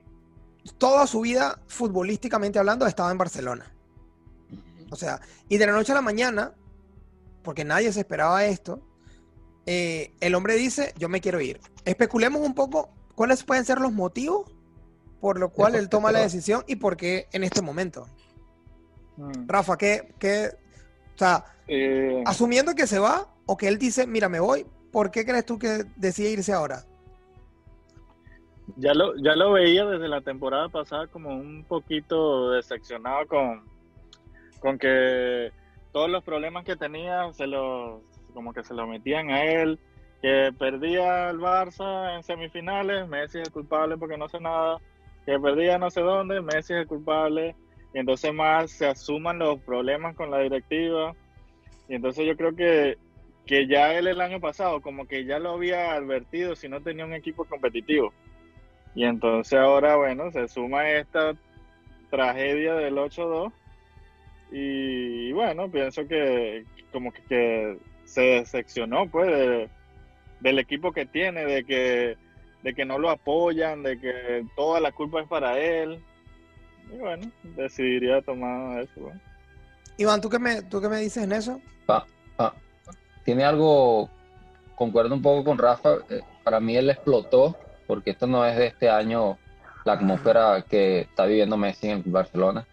toda 0.80 1.06
su 1.06 1.22
vida, 1.22 1.60
futbolísticamente 1.68 2.58
hablando, 2.58 2.86
ha 2.86 2.90
estado 2.90 3.12
en 3.12 3.20
Barcelona. 3.20 3.72
O 4.90 4.96
sea, 4.96 5.22
y 5.50 5.58
de 5.58 5.68
la 5.68 5.74
noche 5.74 5.92
a 5.92 5.96
la 5.96 6.02
mañana, 6.02 6.56
porque 7.44 7.64
nadie 7.64 7.94
se 7.94 8.00
esperaba 8.00 8.44
esto, 8.46 8.82
eh, 9.68 10.12
el 10.20 10.34
hombre 10.34 10.56
dice, 10.56 10.94
yo 10.98 11.10
me 11.10 11.22
quiero 11.22 11.40
ir. 11.40 11.60
Especulemos 11.86 12.42
un 12.42 12.56
poco 12.56 12.90
cuáles 13.14 13.44
pueden 13.44 13.66
ser 13.66 13.80
los 13.80 13.94
motivos 13.94 14.52
por 15.20 15.40
lo 15.40 15.50
cual 15.50 15.76
él 15.76 15.90
toma 15.90 16.12
la 16.12 16.20
decisión 16.20 16.64
y 16.68 16.76
por 16.76 16.98
qué 16.98 17.28
en 17.32 17.44
este 17.44 17.62
momento. 17.62 18.08
Mm. 19.18 19.48
Rafa, 19.48 19.78
¿qué, 19.78 20.14
qué, 20.20 20.52
o 21.16 21.18
sea, 21.18 21.46
eh. 21.68 22.24
asumiendo 22.26 22.76
que 22.76 22.88
se 22.88 23.00
va 23.00 23.28
o 23.46 23.58
que 23.58 23.68
él 23.68 23.78
dice, 23.78 24.06
mira, 24.06 24.30
me 24.30 24.40
voy, 24.40 24.66
¿por 24.92 25.12
qué 25.12 25.26
crees 25.26 25.46
tú 25.46 25.58
que 25.58 25.86
decide 25.96 26.30
irse 26.30 26.54
ahora? 26.54 26.86
Ya 28.76 28.94
lo, 28.94 29.16
ya 29.18 29.36
lo 29.36 29.54
veía 29.54 29.86
desde 29.86 30.08
la 30.08 30.22
temporada 30.22 30.70
pasada 30.70 31.08
como 31.08 31.30
un 31.36 31.64
poquito 31.64 32.52
decepcionado 32.52 33.26
con, 33.28 33.64
con 34.60 34.78
que 34.78 35.52
todos 35.94 36.10
los 36.10 36.24
problemas 36.24 36.66
que 36.66 36.76
tenía 36.76 37.32
se 37.34 37.48
los, 37.48 38.02
como 38.38 38.54
que 38.54 38.64
se 38.64 38.76
lo 38.76 38.86
metían 38.86 39.32
a 39.32 39.44
él, 39.44 39.80
que 40.22 40.54
perdía 40.60 41.32
el 41.32 41.40
Barça 41.40 42.16
en 42.16 42.22
semifinales, 42.22 43.08
Messi 43.08 43.40
es 43.40 43.48
el 43.48 43.52
culpable 43.52 43.98
porque 43.98 44.16
no 44.16 44.26
hace 44.26 44.40
nada, 44.40 44.78
que 45.26 45.40
perdía 45.40 45.80
no 45.80 45.90
sé 45.90 46.02
dónde, 46.02 46.40
Messi 46.40 46.74
es 46.74 46.82
el 46.82 46.88
culpable, 46.88 47.56
y 47.96 47.98
entonces 47.98 48.32
más 48.32 48.70
se 48.70 48.86
asuman 48.86 49.40
los 49.40 49.58
problemas 49.62 50.16
con 50.16 50.30
la 50.30 50.38
directiva, 50.38 51.16
y 51.90 51.96
entonces 51.96 52.28
yo 52.28 52.38
creo 52.38 52.56
que, 52.56 53.00
que 53.48 53.66
ya 53.66 53.98
él 53.98 54.06
el 54.06 54.22
año 54.22 54.40
pasado 54.40 54.82
como 54.82 55.08
que 55.08 55.26
ya 55.26 55.40
lo 55.40 55.54
había 55.54 55.94
advertido 55.94 56.56
si 56.56 56.70
no 56.70 56.80
tenía 56.82 57.06
un 57.06 57.14
equipo 57.16 57.44
competitivo. 57.44 58.14
Y 58.94 59.04
entonces 59.04 59.58
ahora, 59.58 59.96
bueno, 59.96 60.32
se 60.32 60.48
suma 60.48 60.88
esta 60.92 61.34
tragedia 62.12 62.76
del 62.76 62.98
8-2 62.98 63.52
y, 64.52 65.32
bueno, 65.32 65.72
pienso 65.72 66.08
que 66.08 66.66
como 66.92 67.12
que, 67.12 67.78
se 68.08 68.22
decepcionó 68.22 69.08
pues 69.08 69.70
del 70.40 70.60
equipo 70.60 70.92
que 70.92 71.06
tiene, 71.06 71.46
de 71.46 71.64
que, 71.64 72.18
de 72.64 72.74
que 72.74 72.86
no 72.86 72.98
lo 72.98 73.10
apoyan, 73.10 73.84
de 73.84 74.00
que 74.00 74.46
toda 74.56 74.80
la 74.80 74.92
culpa 74.92 75.22
es 75.22 75.28
para 75.28 75.60
él. 75.60 76.02
Y 76.92 76.98
bueno, 76.98 77.30
decidiría 77.44 78.22
tomar 78.22 78.82
eso. 78.82 79.12
Iván, 79.98 80.22
¿tú 80.22 80.30
qué, 80.30 80.40
me, 80.40 80.62
¿tú 80.64 80.82
qué 80.82 80.90
me 80.90 81.00
dices 81.00 81.24
en 81.24 81.34
eso? 81.34 81.62
Tiene 83.26 83.44
algo, 83.44 84.10
concuerdo 84.76 85.14
un 85.14 85.22
poco 85.22 85.44
con 85.44 85.58
Rafa, 85.58 85.96
eh, 86.10 86.22
para 86.46 86.62
mí 86.62 86.78
él 86.78 86.90
explotó, 86.90 87.58
porque 87.86 88.12
esto 88.12 88.26
no 88.26 88.46
es 88.46 88.56
de 88.56 88.68
este 88.68 88.90
año 88.90 89.38
la 89.84 89.94
atmósfera 89.94 90.64
que 90.70 91.02
está 91.02 91.26
viviendo 91.26 91.58
Messi 91.58 91.90
en 91.90 92.04
Barcelona 92.06 92.66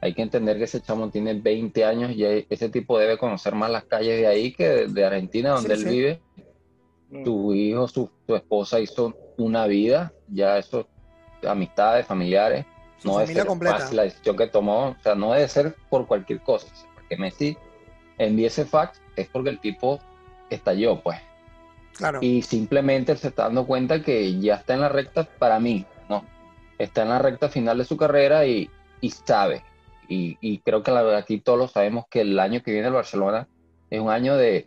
hay 0.00 0.14
que 0.14 0.22
entender 0.22 0.58
que 0.58 0.64
ese 0.64 0.80
chamo 0.80 1.10
tiene 1.10 1.34
20 1.34 1.84
años 1.84 2.12
y 2.12 2.24
ese 2.24 2.68
tipo 2.68 2.98
debe 2.98 3.18
conocer 3.18 3.54
más 3.54 3.70
las 3.70 3.84
calles 3.84 4.18
de 4.18 4.26
ahí 4.26 4.52
que 4.52 4.86
de, 4.86 5.04
Argentina, 5.04 5.50
donde 5.50 5.74
él 5.74 5.84
vive. 5.84 6.20
Mm. 7.10 7.24
Tu 7.24 7.54
hijo, 7.54 7.88
su, 7.88 8.10
esposa 8.28 8.78
hizo 8.80 9.14
una 9.36 9.66
vida, 9.66 10.12
ya 10.28 10.58
eso, 10.58 10.86
amistades, 11.46 12.06
familiares. 12.06 12.64
no 13.02 13.20
es 13.20 13.32
fácil 13.32 13.96
la 13.96 14.04
decisión 14.04 14.36
que 14.36 14.46
tomó, 14.46 14.90
o 14.90 14.96
sea, 15.02 15.14
no 15.14 15.32
debe 15.32 15.48
ser 15.48 15.74
por 15.90 16.06
cualquier 16.06 16.42
cosa. 16.42 16.68
Porque 16.94 17.16
Messi 17.16 17.56
envía 18.18 18.48
ese 18.48 18.66
fax 18.66 19.00
es 19.16 19.26
porque 19.28 19.50
el 19.50 19.58
tipo 19.58 19.98
estalló, 20.50 21.00
pues. 21.00 21.18
Claro. 21.96 22.20
Y 22.22 22.42
simplemente 22.42 23.16
se 23.16 23.28
está 23.28 23.44
dando 23.44 23.66
cuenta 23.66 24.02
que 24.02 24.38
ya 24.38 24.56
está 24.56 24.74
en 24.74 24.82
la 24.82 24.88
recta, 24.88 25.24
para 25.24 25.58
mí, 25.58 25.84
¿no? 26.08 26.24
Está 26.78 27.02
en 27.02 27.08
la 27.08 27.18
recta 27.18 27.48
final 27.48 27.78
de 27.78 27.84
su 27.84 27.96
carrera 27.96 28.46
y, 28.46 28.70
y 29.00 29.10
sabe 29.10 29.64
y, 30.08 30.58
creo 30.60 30.82
que 30.82 30.90
la 30.90 31.02
verdad 31.02 31.20
aquí 31.20 31.38
todos 31.38 31.58
lo 31.58 31.68
sabemos 31.68 32.06
que 32.08 32.22
el 32.22 32.38
año 32.38 32.62
que 32.62 32.72
viene 32.72 32.88
el 32.88 32.94
Barcelona 32.94 33.46
es 33.90 34.00
un 34.00 34.10
año 34.10 34.36
de 34.36 34.66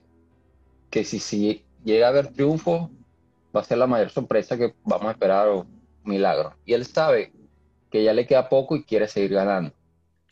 que 0.91 1.03
si, 1.03 1.19
si 1.19 1.65
llega 1.83 2.07
a 2.07 2.10
haber 2.10 2.27
triunfo, 2.27 2.91
va 3.55 3.62
a 3.62 3.63
ser 3.63 3.79
la 3.79 3.88
mayor 3.88 4.12
sorpresa 4.12 4.57
que 4.57 4.75
vamos 4.83 5.07
a 5.07 5.12
esperar 5.12 5.48
o 5.48 5.65
milagro. 6.03 6.55
Y 6.65 6.74
él 6.74 6.86
sabe 6.86 7.33
que 7.89 8.03
ya 8.03 8.13
le 8.13 8.27
queda 8.27 8.50
poco 8.50 8.75
y 8.75 8.83
quiere 8.83 9.07
seguir 9.07 9.33
ganando. 9.33 9.74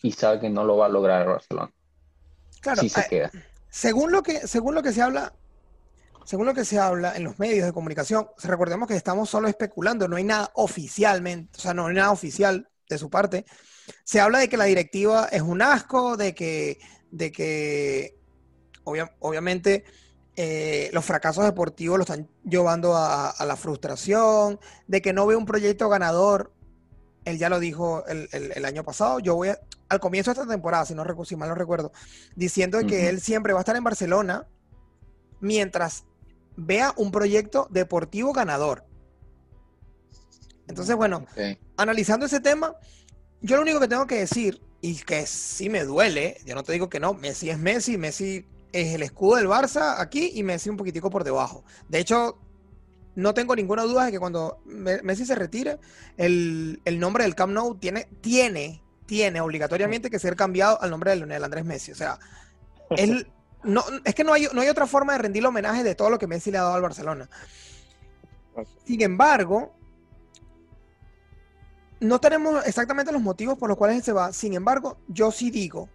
Y 0.02 0.12
sabe 0.12 0.40
que 0.40 0.50
no 0.50 0.64
lo 0.64 0.78
va 0.78 0.86
a 0.86 0.90
lograr 0.90 1.24
el 1.24 1.30
Barcelona. 1.30 1.72
Claro, 2.62 2.82
si 2.82 2.90
se 2.90 3.02
eh, 3.02 3.06
queda. 3.10 3.32
Según 3.70 4.12
lo 4.12 4.22
que, 4.22 4.48
según 4.48 4.76
lo 4.76 4.84
que 4.84 4.92
se 4.92 5.02
habla, 5.02 5.34
según 6.24 6.46
lo 6.46 6.54
que 6.54 6.66
se 6.66 6.78
habla 6.78 7.16
en 7.16 7.24
los 7.24 7.40
medios 7.40 7.66
de 7.66 7.74
comunicación, 7.74 8.28
recordemos 8.44 8.88
que 8.88 8.96
estamos 8.96 9.30
solo 9.30 9.48
especulando, 9.48 10.08
no 10.08 10.18
hay 10.18 10.24
nada 10.24 10.52
oficialmente, 10.54 11.58
o 11.58 11.62
sea, 11.62 11.74
no 11.74 11.88
hay 11.88 11.96
nada 11.96 12.12
oficial 12.12 12.70
de 12.88 12.98
su 12.98 13.10
parte 13.10 13.46
se 14.04 14.20
habla 14.20 14.40
de 14.40 14.50
que 14.50 14.58
la 14.58 14.66
directiva 14.66 15.28
es 15.32 15.42
un 15.42 15.62
asco, 15.62 16.18
de 16.18 16.34
que, 16.34 16.80
de 17.12 17.32
que 17.32 18.20
obviamente 18.84 19.84
eh, 20.36 20.90
los 20.94 21.04
fracasos 21.04 21.44
deportivos 21.44 21.98
lo 21.98 22.04
están 22.04 22.30
llevando 22.44 22.96
a, 22.96 23.36
la 23.46 23.56
frustración, 23.56 24.60
de 24.88 25.02
que 25.02 25.12
no 25.12 25.28
ve 25.28 25.36
un 25.36 25.46
proyecto 25.46 25.90
ganador. 25.90 26.54
Él 27.26 27.38
ya 27.38 27.50
lo 27.50 27.60
dijo 27.60 28.06
el, 28.08 28.66
año 28.66 28.84
pasado. 28.84 29.20
Yo 29.20 29.36
voy 29.36 29.50
al 29.90 30.00
comienzo 30.00 30.34
de 30.34 30.40
esta 30.40 30.50
temporada, 30.50 30.86
si, 30.86 30.96
no, 30.96 31.04
si 31.26 31.36
mal 31.36 31.50
no 31.50 31.56
recuerdo, 31.56 31.92
diciendo 32.36 32.80
que 32.88 33.10
él 33.10 33.20
siempre 33.20 33.52
va 33.52 33.60
a 33.60 33.64
estar 33.64 33.76
en 33.76 33.84
Barcelona 33.84 34.48
mientras 35.42 36.06
vea 36.56 36.94
un 36.96 37.12
proyecto 37.12 37.68
deportivo 37.70 38.32
ganador. 38.32 38.86
Entonces, 40.68 40.96
bueno, 40.96 41.26
analizando 41.76 42.28
ese 42.28 42.40
tema, 42.40 42.76
yo 43.42 43.56
lo 43.56 43.62
único 43.62 43.80
que 43.80 43.88
tengo 43.88 44.08
que 44.08 44.16
decir, 44.16 44.62
y 44.82 44.96
que 44.96 45.26
sí 45.26 45.70
me 45.70 45.84
duele, 45.84 46.38
yo 46.46 46.56
no 46.56 46.64
te 46.64 46.74
digo 46.74 46.90
que 46.90 47.00
no, 47.00 47.14
Messi 47.14 47.50
es 47.50 47.60
Messi, 47.60 47.98
Messi 47.98 48.46
es 48.72 48.96
el 48.96 49.04
escudo 49.04 49.38
del 49.38 49.48
Barça 49.48 49.96
aquí 50.00 50.32
y 50.36 50.44
Messi 50.44 50.70
un 50.70 50.78
poquitico 50.78 51.10
por 51.10 51.24
debajo. 51.24 51.64
De 51.88 52.00
hecho, 52.00 52.38
no 53.16 53.34
tengo 53.34 53.56
ninguna 53.56 53.84
duda 53.84 54.06
de 54.06 54.12
que 54.12 54.20
cuando 54.20 54.62
Messi 54.66 55.26
se 55.26 55.36
retire, 55.36 55.80
el, 56.18 56.80
nombre 56.98 57.24
del 57.24 57.36
Camp 57.36 57.54
Nou 57.54 57.76
tiene, 57.76 58.08
tiene, 58.22 58.82
tiene 59.06 59.42
obligatoriamente 59.42 60.10
que 60.10 60.20
ser 60.20 60.36
cambiado 60.36 60.82
al 60.82 60.90
nombre 60.90 61.12
de 61.12 61.18
Lionel 61.18 61.44
Andrés 61.44 61.66
Messi. 61.66 61.92
O 61.92 61.96
sea, 61.96 62.20
no, 63.64 63.84
es 64.06 64.16
que 64.16 64.24
no 64.24 64.34
hay, 64.34 64.48
no 64.54 64.62
hay 64.62 64.70
otra 64.70 64.88
forma 64.88 65.14
de 65.14 65.20
rendirle 65.20 65.50
homenaje 65.50 65.84
de 65.84 65.96
todo 65.96 66.10
lo 66.10 66.20
que 66.20 66.28
Messi 66.28 66.52
le 66.52 66.60
ha 66.60 66.64
dado 66.64 66.76
al 66.76 66.82
Barcelona. 66.82 67.30
Sin 68.86 69.02
embargo, 69.02 69.74
no 72.00 72.20
tenemos 72.20 72.66
exactamente 72.66 73.12
los 73.12 73.22
motivos 73.22 73.58
por 73.58 73.70
los 73.70 73.78
cuales 73.78 73.98
él 73.98 74.04
se 74.04 74.14
va. 74.14 74.32
Sin 74.32 74.54
embargo, 74.54 74.98
yo 75.08 75.32
sí 75.32 75.52
digo, 75.52 75.90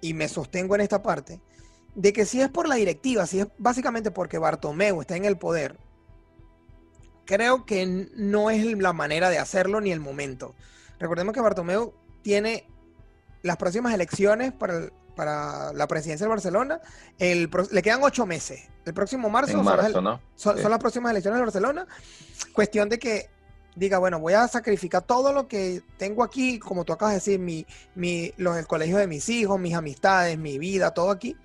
y 0.00 0.14
me 0.14 0.28
sostengo 0.28 0.74
en 0.74 0.80
esta 0.80 1.02
parte, 1.02 1.40
de 1.94 2.12
que 2.12 2.26
si 2.26 2.40
es 2.40 2.48
por 2.48 2.68
la 2.68 2.74
directiva, 2.74 3.26
si 3.26 3.40
es 3.40 3.48
básicamente 3.58 4.10
porque 4.10 4.38
Bartomeu 4.38 5.00
está 5.00 5.16
en 5.16 5.24
el 5.24 5.38
poder, 5.38 5.78
creo 7.24 7.64
que 7.64 8.08
no 8.14 8.50
es 8.50 8.64
la 8.78 8.92
manera 8.92 9.30
de 9.30 9.38
hacerlo 9.38 9.80
ni 9.80 9.92
el 9.92 10.00
momento. 10.00 10.54
Recordemos 10.98 11.34
que 11.34 11.40
Bartomeu 11.40 11.94
tiene 12.22 12.68
las 13.42 13.56
próximas 13.56 13.94
elecciones 13.94 14.52
para, 14.52 14.90
para 15.14 15.72
la 15.72 15.86
presidencia 15.86 16.26
de 16.26 16.30
Barcelona. 16.30 16.80
le 17.18 17.82
quedan 17.82 18.02
ocho 18.02 18.26
meses. 18.26 18.68
El 18.84 18.94
próximo 18.94 19.28
marzo, 19.28 19.62
son, 20.34 20.58
son 20.58 20.70
las 20.70 20.78
próximas 20.78 21.10
elecciones 21.10 21.38
de 21.38 21.44
Barcelona. 21.44 21.86
Cuestión 22.52 22.88
de 22.88 22.98
que 22.98 23.30
diga, 23.76 23.98
bueno, 23.98 24.18
voy 24.18 24.32
a 24.32 24.48
sacrificar 24.48 25.02
todo 25.02 25.32
lo 25.32 25.46
que 25.46 25.82
tengo 25.98 26.24
aquí, 26.24 26.58
como 26.58 26.84
tú 26.84 26.94
acabas 26.94 27.12
de 27.12 27.18
decir, 27.18 27.38
mi, 27.38 27.66
mi, 27.94 28.32
los, 28.38 28.56
el 28.56 28.66
colegio 28.66 28.96
de 28.96 29.06
mis 29.06 29.28
hijos, 29.28 29.60
mis 29.60 29.74
amistades, 29.74 30.36
mi 30.38 30.58
vida, 30.58 30.92
todo 30.92 31.10
aquí, 31.10 31.36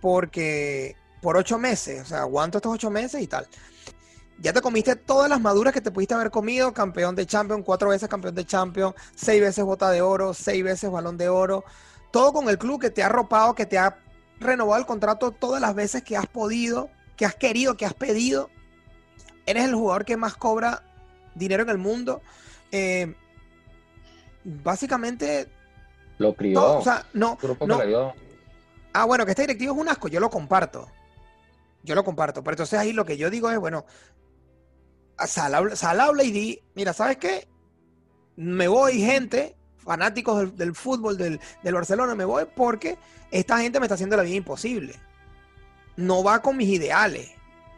porque 0.00 0.96
por 1.20 1.36
ocho 1.36 1.58
meses, 1.58 2.02
o 2.02 2.04
sea, 2.06 2.20
aguanto 2.22 2.58
estos 2.58 2.74
ocho 2.74 2.90
meses 2.90 3.22
y 3.22 3.26
tal. 3.26 3.46
Ya 4.40 4.52
te 4.52 4.60
comiste 4.60 4.96
todas 4.96 5.28
las 5.28 5.40
maduras 5.40 5.72
que 5.72 5.80
te 5.80 5.90
pudiste 5.90 6.14
haber 6.14 6.30
comido, 6.30 6.74
campeón 6.74 7.14
de 7.14 7.26
Champions, 7.26 7.62
cuatro 7.64 7.90
veces 7.90 8.08
campeón 8.08 8.34
de 8.34 8.44
Champions, 8.44 8.94
seis 9.14 9.40
veces 9.40 9.64
bota 9.64 9.90
de 9.90 10.02
oro, 10.02 10.34
seis 10.34 10.64
veces 10.64 10.90
balón 10.90 11.16
de 11.16 11.28
oro, 11.28 11.64
todo 12.10 12.32
con 12.32 12.48
el 12.48 12.58
club 12.58 12.80
que 12.80 12.90
te 12.90 13.02
ha 13.02 13.06
arropado, 13.06 13.54
que 13.54 13.66
te 13.66 13.78
ha 13.78 13.96
renovado 14.40 14.80
el 14.80 14.86
contrato 14.86 15.30
todas 15.30 15.60
las 15.60 15.74
veces 15.74 16.02
que 16.02 16.16
has 16.16 16.26
podido, 16.26 16.90
que 17.16 17.26
has 17.26 17.34
querido, 17.34 17.76
que 17.76 17.86
has 17.86 17.94
pedido. 17.94 18.50
Eres 19.46 19.64
el 19.64 19.74
jugador 19.74 20.04
que 20.04 20.16
más 20.16 20.34
cobra 20.34 20.82
dinero 21.34 21.62
en 21.62 21.70
el 21.70 21.78
mundo. 21.78 22.22
Eh, 22.70 23.14
básicamente. 24.44 25.48
Lo 26.18 26.34
crió. 26.34 26.78
o 26.78 26.82
sea, 26.82 27.06
no. 27.12 27.38
Ah, 28.92 29.04
bueno, 29.06 29.24
que 29.24 29.32
este 29.32 29.42
directivo 29.42 29.74
es 29.74 29.80
un 29.80 29.88
asco, 29.88 30.08
yo 30.08 30.20
lo 30.20 30.30
comparto. 30.30 30.88
Yo 31.82 31.94
lo 31.94 32.04
comparto. 32.04 32.42
Pero 32.44 32.54
entonces 32.54 32.78
ahí 32.78 32.92
lo 32.92 33.04
que 33.04 33.16
yo 33.16 33.28
digo 33.28 33.50
es, 33.50 33.58
bueno, 33.58 33.84
sal, 35.26 35.54
habla, 35.54 36.22
y 36.22 36.30
di, 36.30 36.62
mira, 36.74 36.92
¿sabes 36.92 37.16
qué? 37.16 37.48
Me 38.36 38.68
voy, 38.68 39.00
gente, 39.00 39.56
fanáticos 39.78 40.56
del, 40.56 40.74
fútbol 40.74 41.16
del, 41.16 41.40
del, 41.62 41.74
Barcelona, 41.74 42.14
me 42.14 42.24
voy 42.24 42.44
porque 42.54 42.96
esta 43.30 43.58
gente 43.58 43.80
me 43.80 43.86
está 43.86 43.94
haciendo 43.94 44.16
la 44.16 44.22
vida 44.22 44.36
imposible. 44.36 44.94
No 45.96 46.22
va 46.22 46.40
con 46.40 46.56
mis 46.56 46.68
ideales 46.68 47.30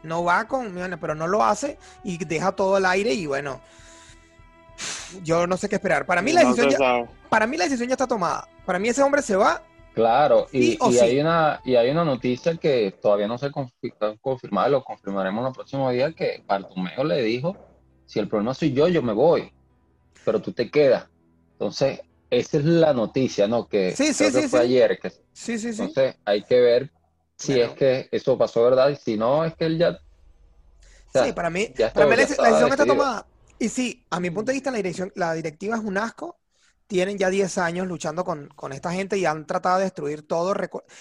no 0.07 0.25
va 0.25 0.47
con, 0.47 0.75
pero 1.01 1.15
no 1.15 1.27
lo 1.27 1.45
hace 1.45 1.79
y 2.05 2.17
deja 2.25 2.53
todo 2.53 2.77
al 2.77 2.87
aire 2.87 3.13
y 3.13 3.27
bueno, 3.27 3.61
yo 5.23 5.47
no 5.47 5.57
sé 5.57 5.69
qué 5.69 5.77
esperar. 5.77 6.07
Para 6.07 6.23
mí 6.23 6.33
la 6.33 6.45
decisión, 6.45 6.71
ya, 6.71 7.09
para 7.29 7.47
mí 7.47 7.57
la 7.57 7.65
decisión 7.65 7.89
ya 7.89 7.95
está 7.95 8.07
tomada. 8.07 8.49
Para 8.65 8.79
mí 8.79 8.89
ese 8.89 9.03
hombre 9.03 9.23
se 9.23 9.37
va. 9.37 9.63
Claro, 9.95 10.47
y, 10.53 10.79
hay 11.01 11.21
una 11.21 11.61
y 11.65 11.75
hay 11.75 11.91
una 11.91 12.05
noticia 12.05 12.55
que 12.59 12.95
todavía 13.01 13.27
no 13.27 13.39
se 13.39 13.47
ha 13.47 13.51
confirmado, 13.51 14.69
lo 14.71 14.85
confirmaremos 14.85 15.43
los 15.43 15.55
próximos 15.55 15.91
días 15.95 16.15
que 16.15 16.45
Bartomeo 16.47 17.03
le 17.03 17.23
dijo, 17.23 17.57
si 18.05 18.19
el 18.19 18.29
problema 18.29 18.53
soy 18.53 18.75
yo, 18.75 18.89
yo 18.89 19.01
me 19.01 19.15
voy, 19.15 19.51
pero 20.23 20.43
tú 20.43 20.53
te 20.53 20.71
quedas. 20.71 21.09
Entonces, 21.53 22.03
esa 22.29 22.59
es 22.59 22.65
la 22.67 22.93
noticia, 22.93 23.49
¿no? 23.49 23.69
Que, 23.69 23.97
sí, 23.97 24.13
sí, 24.13 24.31
sí, 24.31 24.49
fue 24.49 24.61
ayer. 24.61 24.99
Que, 24.99 25.11
sí, 25.33 25.59
sí, 25.59 25.69
entonces, 25.69 26.17
hay 26.27 26.43
que 26.43 26.61
ver 26.61 26.91
si 27.37 27.61
es 27.61 27.73
que 27.73 28.09
eso 28.11 28.37
pasó, 28.39 28.65
¿verdad? 28.65 28.89
Y 28.89 28.97
si 28.97 29.17
no, 29.17 29.45
es 29.45 29.55
que 29.55 29.67
él 29.67 29.79
ya... 29.79 29.99
sí, 31.13 31.33
para 31.33 31.51
mí, 31.51 31.73
para 31.95 32.07
mí 32.07 32.17
la, 32.17 32.17
decisión 32.17 32.71
está 32.71 32.87
tomada. 32.87 33.27
Y 33.59 33.69
sí, 33.69 34.05
a 34.11 34.21
mi 34.21 34.31
punto 34.31 34.51
de 34.51 34.55
vista, 34.55 34.71
la, 34.71 34.77
dirección, 34.79 35.13
la 35.15 35.35
directiva 35.35 35.77
es 35.77 35.83
un 35.83 35.99
asco. 35.99 36.39
Tienen 36.87 37.19
ya 37.19 37.31
10 37.31 37.59
años 37.59 37.87
luchando 37.89 38.25
con, 38.25 38.49
con 38.49 38.73
esta 38.73 38.93
gente 38.93 39.19
y 39.19 39.25
han 39.25 39.45
tratado 39.45 39.79
de 39.79 39.85
destruir 39.85 40.27
todo. 40.27 40.55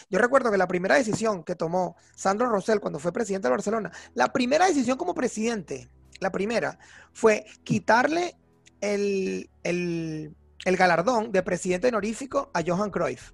Yo 0.09 0.19
recuerdo 0.19 0.51
que 0.51 0.57
la 0.57 0.67
primera 0.67 0.95
decisión 0.95 1.43
que 1.43 1.55
tomó 1.55 1.95
Sandro 2.15 2.49
Rosell 2.49 2.79
cuando 2.79 2.97
fue 2.97 3.11
presidente 3.11 3.47
de 3.47 3.51
Barcelona, 3.51 3.91
la 4.15 4.33
primera 4.33 4.65
decisión 4.65 4.97
como 4.97 5.13
presidente, 5.13 5.87
la 6.19 6.31
primera, 6.31 6.79
fue 7.13 7.45
quitarle 7.63 8.35
el, 8.81 9.49
el, 9.63 10.35
el 10.65 10.77
galardón 10.77 11.31
de 11.31 11.43
presidente 11.43 11.89
honorífico 11.89 12.49
a 12.53 12.63
Johan 12.65 12.89
Cruyff. 12.89 13.31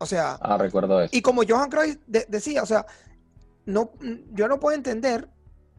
O 0.00 0.06
sea. 0.06 0.38
Ah, 0.40 0.56
recuerdo 0.56 1.00
eso. 1.00 1.14
Y 1.14 1.20
como 1.20 1.42
Johan 1.46 1.68
Cruyff 1.68 1.98
decía, 2.06 2.62
o 2.62 2.66
sea, 2.66 2.86
no, 3.66 3.92
yo 4.32 4.48
no 4.48 4.58
puedo 4.58 4.74
entender 4.74 5.28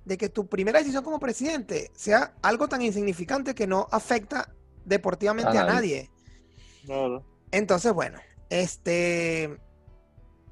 de 0.06 0.18
que 0.18 0.30
tu 0.30 0.48
primera 0.48 0.80
decisión 0.80 1.04
como 1.04 1.20
presidente 1.20 1.92
sea 1.96 2.36
algo 2.44 2.68
tan 2.68 2.84
insignificante 2.84 3.56
que 3.56 3.66
no 3.66 3.88
afecta 3.92 4.54
deportivamente 4.86 5.58
a, 5.58 5.66
nadie. 5.66 6.10
Entonces, 7.52 7.92
bueno, 7.94 8.20
este. 8.50 9.60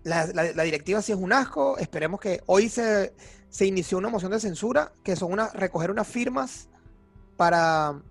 La, 0.03 0.25
directiva 0.63 1.03
sí 1.03 1.11
es 1.11 1.17
un 1.19 1.31
asco. 1.31 1.77
Esperemos 1.77 2.19
que 2.19 2.41
hoy 2.47 2.69
se, 2.69 3.13
se 3.49 3.67
inició 3.67 3.99
una 3.99 4.09
moción 4.09 4.31
de 4.31 4.39
censura, 4.39 4.93
que 5.03 5.15
son 5.15 5.31
una, 5.31 5.49
recoger 5.49 5.91
unas 5.91 6.07
firmas 6.07 6.69
para 7.37 8.01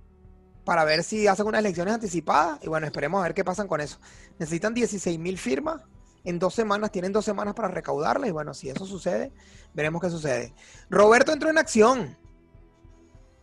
para 0.69 0.85
ver 0.85 1.03
si 1.03 1.27
hacen 1.27 1.47
unas 1.47 1.61
elecciones 1.61 1.95
anticipadas. 1.95 2.63
Y 2.63 2.69
bueno, 2.69 2.87
esperemos 2.87 3.21
a 3.21 3.23
ver 3.23 3.33
qué 3.33 3.43
pasan 3.43 3.67
con 3.67 3.81
eso. 3.81 3.97
Necesitan 4.39 4.75
16 4.75 5.19
mil 5.19 5.39
firmas. 5.39 5.81
En 6.25 6.39
dos 6.39 6.53
semanas, 6.53 6.93
tienen 6.93 7.11
dos 7.11 7.25
semanas 7.25 7.55
para 7.55 7.69
recaudarlas. 7.69 8.29
Y 8.29 8.33
bueno, 8.33 8.53
si 8.53 8.69
eso 8.69 8.85
sucede, 8.85 9.33
veremos 9.73 10.03
qué 10.03 10.11
sucede. 10.11 10.53
Roberto 10.91 11.33
entró 11.33 11.49
en 11.49 11.57
acción. 11.57 12.19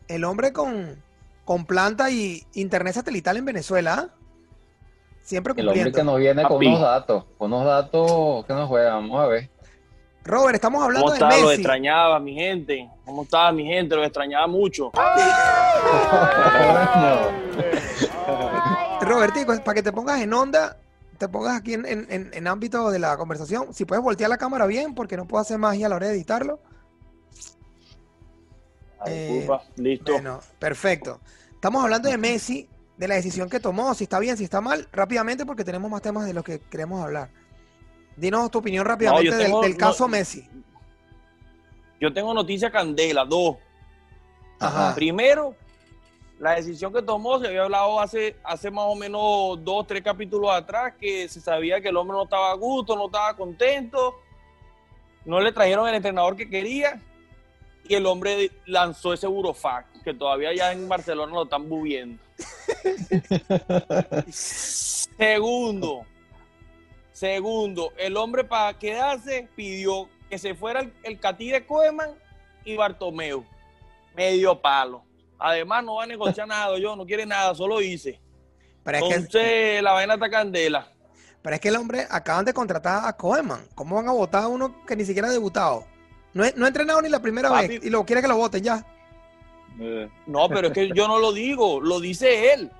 El 0.08 0.24
hombre 0.24 0.54
con, 0.54 1.04
con 1.46 1.66
planta 1.66 2.12
y 2.12 2.44
internet 2.54 2.94
satelital 2.94 3.38
en 3.38 3.46
Venezuela. 3.46 3.96
¿ah? 3.98 4.16
Siempre 5.24 5.56
cumpliendo. 5.56 5.74
El 5.74 5.80
hombre 5.80 6.00
que 6.00 6.06
nos 6.06 6.20
viene 6.20 6.44
con 6.44 6.58
unos 6.58 6.80
datos. 6.80 7.26
Con 7.40 7.52
unos 7.52 7.66
datos 7.66 8.46
que 8.46 8.54
nos 8.54 8.70
juegan. 8.70 9.02
Vamos 9.02 9.20
a 9.20 9.28
ver. 9.30 9.50
Robert, 10.24 10.54
estamos 10.54 10.84
hablando 10.84 11.12
¿Cómo 11.12 11.14
está? 11.16 11.42
Lo 11.42 11.52
extrañaba, 11.52 12.20
mi 12.20 12.36
gente. 12.36 12.88
¿Cómo 13.06 13.24
estaba, 13.24 13.52
mi 13.52 13.66
gente? 13.66 13.96
Lo 13.96 14.04
extrañaba 14.04 14.48
mucho. 14.48 14.92
Robertico, 19.02 19.54
para 19.64 19.76
que 19.76 19.84
te 19.84 19.92
pongas 19.92 20.22
en 20.22 20.34
onda, 20.34 20.80
te 21.18 21.30
pongas 21.30 21.58
aquí 21.58 21.74
en, 21.74 22.48
ámbito 22.48 22.90
de 22.90 23.00
la 23.00 23.18
conversación, 23.18 23.74
si 23.74 23.86
puedes 23.86 24.04
voltear 24.04 24.30
la 24.30 24.38
cámara 24.38 24.66
bien, 24.66 24.96
porque 24.96 25.18
no 25.18 25.28
puedo 25.28 25.42
hacer 25.42 25.60
magia 25.60 25.86
a 25.86 25.90
la 25.90 25.98
hora 25.98 26.08
de 26.08 26.14
editarlo. 26.14 26.60
Eh, 29.06 29.48
listo. 29.76 30.14
Bueno, 30.14 30.40
perfecto. 30.58 31.20
Estamos 31.54 31.84
hablando 31.84 32.10
de 32.10 32.18
Messi, 32.18 32.68
de 32.98 33.08
la 33.08 33.16
decisión 33.16 33.50
que 33.50 33.60
tomó, 33.60 33.94
si 33.94 34.06
está 34.06 34.20
bien, 34.20 34.38
si 34.38 34.46
está 34.46 34.62
mal, 34.62 34.88
rápidamente, 34.92 35.46
porque 35.46 35.64
tenemos 35.64 35.92
más 35.92 36.02
temas 36.02 36.26
de 36.26 36.34
los 36.34 36.44
que 36.44 36.60
queremos 36.60 37.04
hablar. 37.04 37.30
Dinos 38.18 38.50
tu 38.50 38.60
opinión 38.60 38.86
rápidamente 38.86 39.36
del, 39.36 39.78
caso 39.78 40.08
Messi. 40.08 40.48
Yo 42.00 42.12
tengo 42.14 42.34
noticia 42.34 42.70
candela, 42.72 43.26
dos. 43.26 43.58
Primero, 44.96 45.56
la 46.40 46.56
decisión 46.56 46.94
que 46.94 47.02
tomó, 47.02 47.40
se 47.40 47.48
había 47.48 47.64
hablado 47.64 48.00
hace, 48.00 48.36
hace 48.44 48.70
más 48.72 48.86
o 48.88 48.96
menos 48.96 49.64
dos, 49.64 49.88
tres 49.88 50.02
capítulos 50.02 50.52
atrás, 50.52 50.94
que 51.00 51.28
se 51.28 51.40
sabía 51.40 51.82
que 51.82 51.90
el 51.90 51.98
hombre 51.98 52.18
no 52.18 52.24
estaba 52.24 52.52
a 52.52 52.56
gusto, 52.56 52.96
no 52.96 53.06
estaba 53.08 53.36
contento, 53.36 54.16
no 55.26 55.40
le 55.40 55.52
trajeron 55.52 55.88
el 55.88 55.96
entrenador 55.96 56.36
que 56.36 56.50
quería, 56.50 57.02
y 57.88 57.94
el 57.94 58.06
hombre 58.06 58.52
lanzó 58.66 59.14
ese 59.14 59.28
burofax, 59.28 60.02
que 60.04 60.14
todavía 60.14 60.54
ya 60.54 60.72
en 60.72 60.88
Barcelona 60.88 61.34
lo 61.34 61.44
están 61.44 61.70
bubiendo. 61.70 62.22
Segundo, 64.28 66.06
Segundo, 67.16 67.94
el 67.96 68.18
hombre 68.18 68.44
para 68.44 68.78
quedarse 68.78 69.48
pidió 69.56 70.10
que 70.30 70.38
se 70.38 70.56
fuera 70.56 70.82
el, 70.82 70.94
el 71.04 71.20
Catí 71.20 71.50
de 71.50 71.66
Koeman 71.66 72.12
y 72.64 72.76
Bartomeu. 72.76 73.46
Medio 74.16 74.60
palo. 74.60 75.04
Además, 75.38 75.84
no 75.84 75.96
va 75.96 76.04
a 76.04 76.08
negociar 76.08 76.48
nada, 76.48 76.78
yo 76.78 76.96
no 76.96 77.06
quiere 77.06 77.26
nada, 77.26 77.54
solo 77.56 77.82
hice. 77.82 78.20
Pero 78.84 78.98
Entonces, 78.98 79.82
la 79.82 79.94
vaina 79.94 80.14
está 80.14 80.30
candela. 80.30 80.88
Pero 81.42 81.56
es 81.56 81.62
que 81.62 81.70
el 81.70 81.76
hombre 81.76 82.08
acaban 82.10 82.46
de 82.46 82.54
contratar 82.54 83.06
a 83.06 83.14
Koeman. 83.14 83.68
¿Cómo 83.76 83.96
van 83.96 84.08
a 84.08 84.12
votar 84.12 84.44
a 84.44 84.48
uno 84.48 84.84
que 84.86 84.96
ni 84.96 85.06
siquiera 85.06 85.28
ha 85.28 85.32
debutado? 85.32 85.86
No, 86.34 86.44
no 86.56 86.66
ha 86.66 86.68
entrenado 86.68 87.02
ni 87.02 87.10
la 87.10 87.22
primera 87.22 87.52
vez 87.52 87.84
y 87.84 87.90
lo 87.90 88.04
quiere 88.04 88.22
que 88.22 88.28
lo 88.28 88.38
voten 88.38 88.64
ya. 88.64 88.86
Eh. 89.80 90.10
No, 90.26 90.50
pero 90.50 90.68
es 90.68 90.74
que 90.74 90.90
yo 90.94 91.08
no 91.08 91.20
lo 91.20 91.32
digo, 91.34 91.80
lo 91.82 92.00
dice 92.00 92.54
él. 92.54 92.72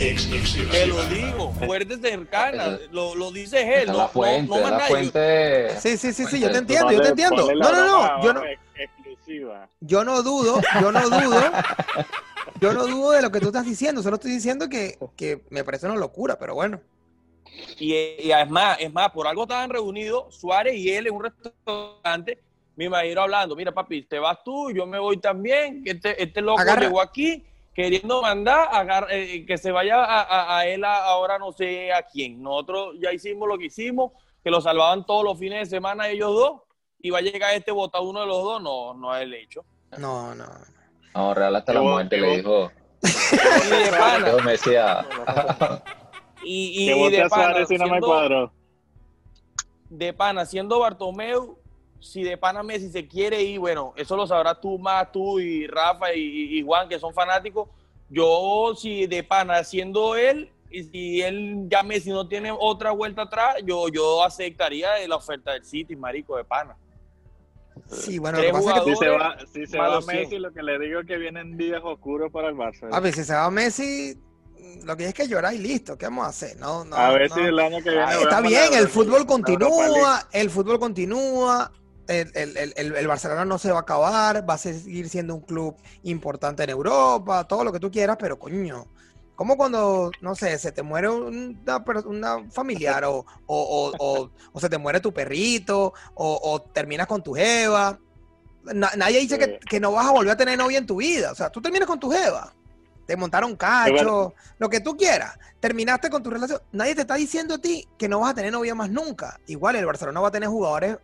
Te 0.00 0.86
lo 0.86 1.04
digo, 1.08 1.52
fuerte 1.52 1.98
cercana, 1.98 2.78
lo, 2.90 3.14
lo 3.14 3.30
dice 3.30 3.82
él. 3.82 3.88
No, 3.88 3.98
la 3.98 4.08
fuente, 4.08 4.48
no, 4.48 4.58
no 4.58 4.70
la 4.70 4.80
fuente. 4.80 5.78
Sí, 5.78 5.98
sí, 5.98 6.14
sí, 6.14 6.24
sí, 6.24 6.40
yo 6.40 6.50
te 6.50 6.56
entiendo, 6.56 6.90
yo 6.90 7.02
te 7.02 7.08
entiendo. 7.08 7.52
No, 7.52 7.70
no, 7.70 7.86
no, 7.86 8.22
yo 8.22 8.32
no. 8.32 8.42
Yo 9.80 10.02
no 10.02 10.22
dudo, 10.22 10.62
yo 10.80 10.90
no 10.90 11.02
dudo. 11.10 11.40
Yo 12.60 12.74
no 12.74 12.86
dudo 12.86 13.12
de 13.12 13.22
lo 13.22 13.30
que 13.30 13.40
tú 13.40 13.46
estás 13.46 13.64
diciendo, 13.64 14.02
solo 14.02 14.16
estoy 14.16 14.32
diciendo 14.32 14.68
que, 14.68 14.98
que 15.16 15.42
me 15.48 15.64
parece 15.64 15.86
una 15.86 15.96
locura, 15.96 16.38
pero 16.38 16.54
bueno. 16.54 16.80
Y, 17.78 17.94
y, 17.94 18.32
es 18.32 18.50
más, 18.50 18.78
es 18.80 18.92
más, 18.92 19.10
por 19.10 19.26
algo 19.26 19.42
estaban 19.44 19.70
reunidos 19.70 20.34
Suárez 20.34 20.74
y 20.74 20.90
él 20.90 21.06
en 21.06 21.14
un 21.14 21.22
restaurante. 21.22 22.38
Me 22.76 22.86
imagino 22.86 23.22
hablando, 23.22 23.56
mira 23.56 23.72
papi, 23.72 24.02
te 24.02 24.18
vas 24.18 24.38
tú, 24.44 24.70
yo 24.72 24.84
me 24.86 24.98
voy 24.98 25.18
también, 25.18 25.82
este, 25.86 26.22
este 26.22 26.42
loco 26.42 26.62
llegó 26.78 27.00
aquí 27.00 27.44
queriendo 27.74 28.22
mandar 28.22 28.68
a, 28.70 29.06
eh, 29.10 29.44
que 29.46 29.58
se 29.58 29.70
vaya 29.70 30.04
a, 30.06 30.66
él 30.66 30.84
ahora 30.84 31.38
no 31.38 31.52
sé 31.52 31.92
a 31.92 32.02
quién. 32.02 32.42
Nosotros 32.42 32.96
ya 33.00 33.12
hicimos 33.12 33.48
lo 33.48 33.58
que 33.58 33.66
hicimos, 33.66 34.12
que 34.42 34.50
lo 34.50 34.60
salvaban 34.60 35.06
todos 35.06 35.24
los 35.24 35.38
fines 35.38 35.68
de 35.68 35.76
semana 35.76 36.08
ellos 36.08 36.34
dos, 36.34 36.62
y 37.00 37.10
va 37.10 37.18
a 37.18 37.22
llegar 37.22 37.54
este 37.54 37.72
votado 37.72 38.08
uno 38.08 38.20
de 38.20 38.26
los 38.26 38.42
dos, 38.42 38.62
no, 38.62 38.94
no 38.94 39.16
es 39.16 39.22
el 39.22 39.34
hecho. 39.34 39.64
No, 39.98 40.34
no. 40.34 40.46
No, 41.14 41.34
Real 41.34 41.56
hasta 41.56 41.72
la 41.72 41.82
muerte 41.82 42.18
le 42.18 42.36
dijo. 42.36 42.70
y 43.02 44.42
me 44.44 44.52
decía. 44.52 45.06
y, 46.44 46.90
y 46.90 47.10
de 47.10 47.28
pana, 47.28 47.66
siendo, 47.66 48.52
de 49.88 50.12
pana, 50.12 50.46
siendo 50.46 50.78
Bartomeu, 50.78 51.58
si 52.00 52.22
de 52.22 52.36
pana 52.36 52.62
Messi 52.62 52.90
se 52.90 53.06
quiere 53.06 53.42
ir, 53.42 53.58
bueno, 53.58 53.92
eso 53.96 54.16
lo 54.16 54.26
sabrás 54.26 54.60
tú 54.60 54.78
más, 54.78 55.12
tú 55.12 55.38
y 55.38 55.66
Rafa 55.66 56.14
y, 56.14 56.62
Juan, 56.62 56.88
que 56.88 56.98
son 56.98 57.12
fanáticos. 57.12 57.68
Yo, 58.08 58.74
si 58.76 59.06
de 59.06 59.22
pana, 59.22 59.62
siendo 59.62 60.16
él, 60.16 60.50
y 60.70 60.84
si 60.84 61.22
él 61.22 61.66
ya 61.68 61.82
Messi 61.82 62.10
no 62.10 62.26
tiene 62.26 62.52
otra 62.56 62.90
vuelta 62.92 63.22
atrás, 63.22 63.56
yo, 63.64 63.88
yo 63.88 64.24
aceptaría 64.24 65.06
la 65.06 65.16
oferta 65.16 65.52
del 65.52 65.64
City, 65.64 65.94
marico, 65.94 66.36
de 66.36 66.44
pana. 66.44 66.76
Sí, 67.88 68.18
bueno, 68.18 68.38
lo 68.38 68.44
que 68.44 68.52
pasa 68.52 68.76
es 68.76 68.82
que 68.84 68.90
si 68.90 68.96
se 68.96 69.08
va, 69.08 69.36
si 69.52 69.66
se 69.66 69.78
va 69.78 70.00
Messi, 70.00 70.38
lo 70.38 70.52
que 70.52 70.62
le 70.62 70.78
digo 70.78 71.00
es 71.00 71.06
que 71.06 71.18
vienen 71.18 71.56
días 71.56 71.80
oscuros 71.84 72.30
para 72.32 72.48
el 72.48 72.54
Barça. 72.54 72.88
A 72.92 73.00
ver, 73.00 73.14
si 73.14 73.24
se 73.24 73.34
va 73.34 73.50
Messi, 73.50 74.18
lo 74.84 74.96
que 74.96 75.06
es 75.06 75.14
que 75.14 75.28
llorar 75.28 75.54
y 75.54 75.58
listo, 75.58 75.96
¿qué 75.96 76.06
vamos 76.06 76.26
a 76.26 76.28
hacer? 76.28 76.56
No, 76.58 76.84
no, 76.84 76.96
a 76.96 77.10
ver 77.10 77.30
si 77.30 77.40
el 77.40 77.58
año 77.58 77.82
que 77.82 77.90
viene. 77.90 78.12
está 78.22 78.40
bien, 78.40 78.74
el 78.74 78.88
fútbol 78.88 79.26
continúa, 79.26 80.28
el 80.32 80.50
fútbol 80.50 80.78
continúa, 80.78 81.72
el, 82.10 83.06
Barcelona 83.06 83.44
no 83.44 83.58
se 83.58 83.70
va 83.70 83.78
a 83.78 83.82
acabar, 83.82 84.48
va 84.48 84.54
a 84.54 84.58
seguir 84.58 85.08
siendo 85.08 85.34
un 85.34 85.42
club 85.42 85.76
importante 86.02 86.64
en 86.64 86.70
Europa, 86.70 87.44
todo 87.44 87.64
lo 87.64 87.72
que 87.72 87.80
tú 87.80 87.90
quieras, 87.90 88.16
pero 88.18 88.38
coño, 88.38 88.86
como 89.36 89.56
cuando, 89.56 90.10
no 90.20 90.34
sé, 90.34 90.58
se 90.58 90.72
te 90.72 90.82
muere 90.82 91.08
una, 91.08 91.84
una 92.04 92.50
familiar 92.50 93.04
o, 93.04 93.24
o, 93.46 94.30
se 94.60 94.68
te 94.68 94.76
muere 94.76 95.00
tu 95.00 95.14
perrito 95.14 95.94
o, 96.14 96.62
terminas 96.72 97.06
con 97.06 97.22
tu 97.22 97.34
jeva? 97.34 97.98
nadie 98.74 99.20
dice 99.20 99.38
que, 99.38 99.58
que, 99.58 99.80
no 99.80 99.92
vas 99.92 100.06
a 100.06 100.10
volver 100.10 100.32
a 100.32 100.36
tener 100.36 100.58
novia 100.58 100.76
en 100.76 100.86
tu 100.86 100.96
vida. 100.96 101.32
O 101.32 101.34
sea, 101.34 101.48
tú 101.48 101.62
terminas 101.62 101.88
con 101.88 101.98
tu 101.98 102.10
jeva. 102.10 102.52
Te 103.06 103.16
montaron 103.16 103.56
cacho, 103.56 104.34
lo 104.58 104.68
que 104.68 104.80
tú 104.80 104.96
quieras. 104.96 105.38
Terminaste 105.58 106.10
con 106.10 106.22
tu 106.22 106.28
relación. 106.28 106.60
Nadie 106.70 106.94
te 106.94 107.00
está 107.00 107.14
diciendo 107.14 107.54
a 107.54 107.58
ti 107.58 107.88
que 107.96 108.08
no 108.08 108.20
vas 108.20 108.32
a 108.32 108.34
tener 108.34 108.52
novia 108.52 108.74
más 108.74 108.90
nunca. 108.90 109.40
Igual 109.46 109.76
el 109.76 109.86
Barcelona 109.86 110.20
va 110.20 110.28
a 110.28 110.30
tener 110.30 110.50
jugadores 110.50 110.98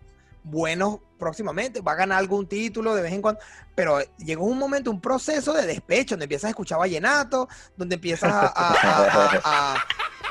buenos 0.46 1.00
próximamente, 1.18 1.80
va 1.80 1.92
a 1.92 1.96
ganar 1.96 2.18
algún 2.18 2.46
título 2.46 2.94
de 2.94 3.02
vez 3.02 3.12
en 3.12 3.22
cuando, 3.22 3.40
pero 3.74 3.98
llegó 4.18 4.44
un 4.44 4.58
momento, 4.58 4.90
un 4.90 5.00
proceso 5.00 5.52
de 5.52 5.66
despecho, 5.66 6.14
donde 6.14 6.24
empiezas 6.24 6.44
a 6.44 6.50
escuchar 6.50 6.78
vallenato, 6.78 7.48
donde 7.76 7.96
empiezas 7.96 8.30
a, 8.32 9.76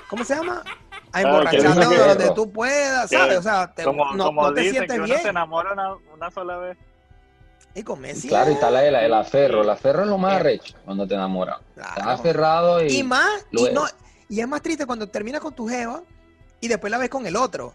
¿cómo 0.10 0.24
se 0.24 0.36
llama? 0.36 0.64
A 1.12 1.22
emborracharte 1.22 1.98
donde 1.98 2.32
tú 2.32 2.52
puedas, 2.52 3.10
¿sabes? 3.10 3.40
O 3.40 3.42
sea, 3.42 3.74
no, 4.16 4.54
te 4.54 4.70
sientes 4.70 5.04
bien. 5.04 5.22
se 5.22 5.30
enamora 5.30 5.74
una, 6.14 6.32
sola 6.32 6.58
vez. 6.58 6.78
Y 7.74 7.84
con 7.84 8.00
Messi. 8.00 8.30
Claro, 8.30 8.52
y 8.52 8.54
está 8.54 8.72
la, 8.72 8.86
el 8.86 9.14
aferro. 9.14 9.62
El 9.62 9.70
aferro 9.70 10.04
es 10.04 10.08
lo 10.08 10.18
más 10.18 10.42
recho 10.42 10.76
cuando 10.86 11.06
te 11.06 11.14
enamoras. 11.14 11.60
Estás 11.76 12.08
aferrado 12.08 12.82
y. 12.82 13.00
Y 13.00 13.04
más, 13.04 13.46
y, 13.52 13.70
no, 13.74 13.86
y 14.30 14.40
es 14.40 14.48
más 14.48 14.62
triste 14.62 14.86
cuando 14.86 15.08
terminas 15.08 15.42
con 15.42 15.54
tu 15.54 15.68
jeva 15.68 16.02
y 16.62 16.70
después 16.70 16.90
la 16.90 16.98
ves 16.98 17.10
con 17.10 17.26
el 17.26 17.36
otro. 17.36 17.74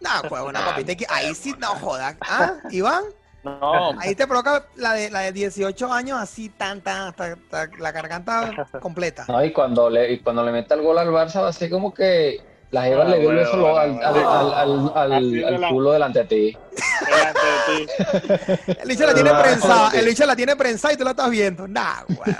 No, 0.00 0.10
pues 0.28 0.42
una 0.42 0.64
papita. 0.64 0.92
Ahí 1.08 1.34
sí, 1.34 1.54
no 1.58 1.68
jodas. 1.68 2.16
¿Ah, 2.28 2.54
Iván? 2.70 3.04
No. 3.44 3.98
Ahí 4.00 4.14
te 4.14 4.26
provoca 4.26 4.66
la 4.76 4.94
de, 4.94 5.10
la 5.10 5.20
de 5.20 5.32
18 5.32 5.92
años 5.92 6.18
así 6.20 6.48
tan, 6.48 6.80
tan, 6.80 7.08
hasta, 7.08 7.36
la 7.78 7.92
garganta 7.92 8.68
completa. 8.80 9.24
No, 9.28 9.42
y 9.44 9.52
cuando 9.52 9.88
le, 9.88 10.12
y 10.12 10.18
cuando 10.18 10.44
le 10.44 10.52
mete 10.52 10.74
el 10.74 10.82
gol 10.82 10.98
al 10.98 11.08
Barça 11.08 11.40
va 11.40 11.48
a 11.48 11.52
ser 11.52 11.70
como 11.70 11.94
que 11.94 12.40
la 12.70 12.82
Jeva 12.82 13.04
le 13.04 13.20
dio 13.20 13.30
el 13.30 13.36
beso 13.36 13.78
al, 13.78 14.02
al, 14.02 14.92
al, 14.94 15.44
al, 15.44 15.68
culo 15.70 15.92
delante 15.92 16.18
de 16.18 16.24
ti. 16.26 16.58
Delante 17.06 17.40
de 17.46 18.66
ti. 18.66 18.72
el 18.82 18.88
bicho 18.88 19.06
la 19.06 19.14
tiene 19.14 19.30
prensada, 19.30 19.90
el 19.98 20.06
bicho 20.06 20.26
la 20.26 20.36
tiene 20.36 20.56
prensada 20.56 20.94
y 20.94 20.96
tú 20.96 21.04
la 21.04 21.10
estás 21.10 21.30
viendo. 21.30 21.66
Nah, 21.66 22.02
güey. 22.08 22.36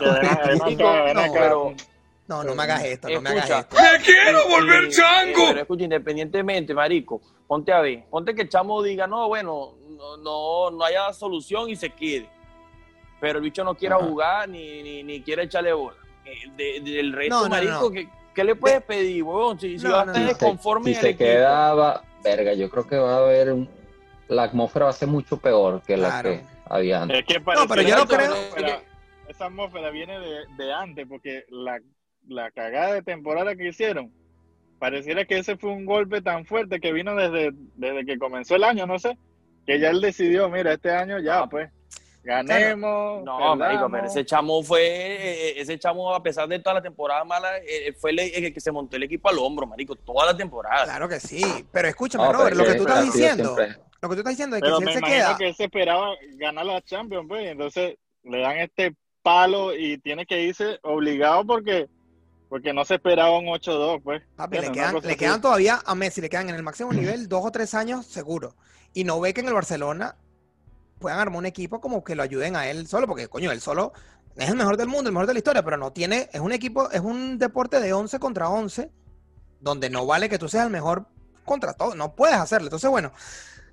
No, 1.15 1.75
no 2.29 2.55
me 2.55 2.63
hagas 2.63 2.85
esto, 2.85 3.09
no 3.09 3.21
me 3.21 3.31
hagas 3.31 3.51
esto. 3.51 3.77
¡Me 3.77 4.05
quiero 4.05 4.49
volver 4.49 4.89
chango! 4.91 5.47
Pero 5.49 5.61
escucha, 5.61 5.85
independientemente, 5.85 6.75
marico, 6.75 7.21
ponte 7.47 7.73
a 7.73 7.81
ver, 7.81 8.05
ponte 8.11 8.35
que 8.35 8.43
el 8.43 8.49
chamo 8.49 8.83
diga, 8.83 9.07
no, 9.07 9.29
bueno, 9.29 9.75
no, 9.89 10.17
no, 10.19 10.71
no 10.71 10.85
haya 10.85 11.13
solución 11.13 11.71
y 11.71 11.77
se 11.77 11.91
quede. 11.91 12.29
Pero 13.21 13.39
el 13.39 13.45
bicho 13.45 13.65
no 13.65 13.75
quiera 13.75 13.97
jugar 13.97 14.49
ni, 14.49 14.83
ni, 14.83 15.03
ni, 15.03 15.23
quiere 15.23 15.45
echarle 15.45 15.73
bola. 15.73 15.97
Eh, 16.25 16.81
del 16.81 17.13
resto, 17.13 17.49
marico, 17.49 17.91
que 17.91 18.09
¿Qué 18.39 18.45
le 18.45 18.55
puedes 18.55 18.81
pedir, 18.85 19.25
huevón? 19.25 19.59
Si, 19.59 19.77
va 19.79 20.03
a 20.03 20.05
estar 20.05 20.25
desconforme. 20.25 20.95
Si 20.95 21.01
se 21.01 21.17
quedaba, 21.17 22.05
verga, 22.23 22.53
yo 22.55 22.71
creo 22.71 22.87
que 22.87 22.97
va 22.97 23.15
a 23.15 23.19
haber. 23.19 23.53
la 24.29 24.45
atmósfera 24.45 24.85
va 24.85 24.91
a 24.93 24.95
ser 24.95 25.09
mucho 25.09 25.39
peor 25.39 25.83
que 25.83 25.97
la 25.97 26.23
que 26.23 26.45
había 26.67 27.03
antes. 27.03 27.25
no, 27.27 27.67
pero 27.67 27.83
yo 27.83 27.97
no 27.97 28.07
creo. 28.07 28.33
esa 29.27 29.47
atmósfera 29.47 29.91
viene 29.91 30.21
de, 30.21 30.47
de 30.57 30.73
antes, 30.73 31.05
porque 31.09 31.47
la, 31.49 31.81
la 32.29 32.51
cagada 32.51 32.95
de 32.95 33.03
temporada 33.03 33.57
que 33.57 33.69
hicieron, 33.69 34.13
pareciera 34.79 35.25
que 35.25 35.39
ese 35.39 35.57
fue 35.57 35.71
un 35.71 35.85
golpe 35.85 36.23
tan 36.23 36.45
fuerte 36.45 36.81
que 36.81 36.93
vino 36.93 37.15
desde, 37.15 37.53
desde 37.75 38.07
que 38.07 38.19
comenzó 38.19 38.55
el 38.55 38.65
año, 38.65 38.87
no 38.87 38.99
sé, 38.99 39.19
que 39.67 39.81
ya 39.81 39.91
él 39.91 40.01
decidió, 40.01 40.49
mira, 40.49 40.73
este 40.73 40.91
año 40.91 41.19
ya, 41.19 41.47
pues, 41.47 41.71
ganemos. 42.23 43.25
No, 43.25 43.57
marico, 43.57 43.91
pero 43.91 44.07
ese 44.07 44.25
chamo 44.25 44.63
fue, 44.63 44.87
eh, 44.87 45.49
eh, 45.49 45.55
ese 45.57 45.79
chamo, 45.79 46.15
a 46.15 46.23
pesar 46.23 46.47
de 46.49 46.59
toda 46.59 46.75
la 46.75 46.83
temporada 46.83 47.25
mala, 47.25 47.59
eh, 47.59 47.93
fue 47.99 48.11
el, 48.11 48.53
que 48.53 48.61
se 48.61 48.71
montó 48.71 48.97
el 48.97 49.03
equipo 49.03 49.29
al 49.29 49.39
hombro, 49.39 49.67
marico, 49.67 49.97
toda 49.97 50.27
la 50.27 50.37
temporada. 50.37 50.85
Claro 50.85 51.09
que 51.09 51.21
sí, 51.21 51.43
pero 51.73 51.89
escúchame, 51.89 52.33
Robert, 52.33 52.57
lo 52.57 52.65
que 52.65 52.75
tú 52.75 52.83
estás 52.83 53.05
diciendo, 53.05 53.57
lo 54.01 54.09
que 54.09 54.15
tú 54.15 54.21
estás 54.21 54.33
diciendo 54.33 54.57
es 54.57 54.63
que 54.63 54.69
si 54.69 54.83
él 54.83 54.93
se 54.93 55.01
queda... 55.01 55.37
que 55.37 55.49
él 55.49 55.55
se 55.55 55.65
esperaba 55.65 56.15
ganar 56.37 56.67
la 56.67 56.81
Champions, 56.83 57.27
pues, 57.27 57.47
entonces 57.47 57.97
le 58.23 58.41
dan 58.41 58.59
este 58.59 58.95
palo 59.23 59.75
y 59.75 59.99
tiene 59.99 60.25
que 60.25 60.43
irse 60.43 60.79
obligado 60.83 61.45
porque 61.45 61.89
porque 62.49 62.73
no 62.73 62.85
se 62.85 62.95
esperaba 62.95 63.39
un 63.39 63.47
8-2, 63.47 64.03
pues. 64.03 64.23
le, 64.51 64.73
quedan, 64.73 64.97
le 65.03 65.17
quedan, 65.17 65.41
todavía 65.41 65.81
a 65.85 65.95
Messi, 65.95 66.21
le 66.21 66.31
quedan 66.31 66.49
en 66.49 66.55
el 66.55 66.63
máximo 66.63 66.93
nivel 66.93 67.29
dos 67.29 67.45
o 67.45 67.51
tres 67.51 67.75
años 67.75 68.07
seguro. 68.07 68.55
Y 68.95 69.05
no 69.05 69.21
ve 69.21 69.35
que 69.35 69.41
en 69.41 69.49
el 69.49 69.55
Barcelona 69.55 70.17
puedan 70.99 71.19
armar 71.19 71.39
un 71.39 71.47
equipo 71.47 71.81
como 71.81 72.03
que 72.03 72.15
lo 72.15 72.23
ayuden 72.23 72.57
a 72.57 72.69
él 72.69 72.87
solo, 72.87 73.07
porque 73.07 73.29
coño, 73.29 73.53
él 73.53 73.61
solo 73.61 73.93
es 74.37 74.49
el 74.49 74.57
mejor 74.57 74.77
del 74.77 74.89
mundo, 74.89 75.09
el 75.09 75.15
mejor 75.15 75.27
de 75.27 75.35
la 75.35 75.39
historia, 75.39 75.65
pero 75.65 75.77
no 75.77 75.93
tiene, 75.93 76.31
es 76.33 76.41
un 76.41 76.53
equipo, 76.53 76.91
es 76.91 77.01
un 77.01 77.39
deporte 77.39 77.81
de 77.81 77.93
11 77.93 78.19
contra 78.19 78.49
11, 78.49 78.91
donde 79.61 79.91
no 79.91 80.07
vale 80.07 80.29
que 80.29 80.39
tú 80.39 80.49
seas 80.49 80.65
el 80.65 80.71
mejor 80.71 81.07
contra 81.45 81.75
todo, 81.75 81.95
no 81.95 82.15
puedes 82.15 82.37
hacerlo. 82.37 82.69
Entonces, 82.69 82.89
bueno, 82.89 83.13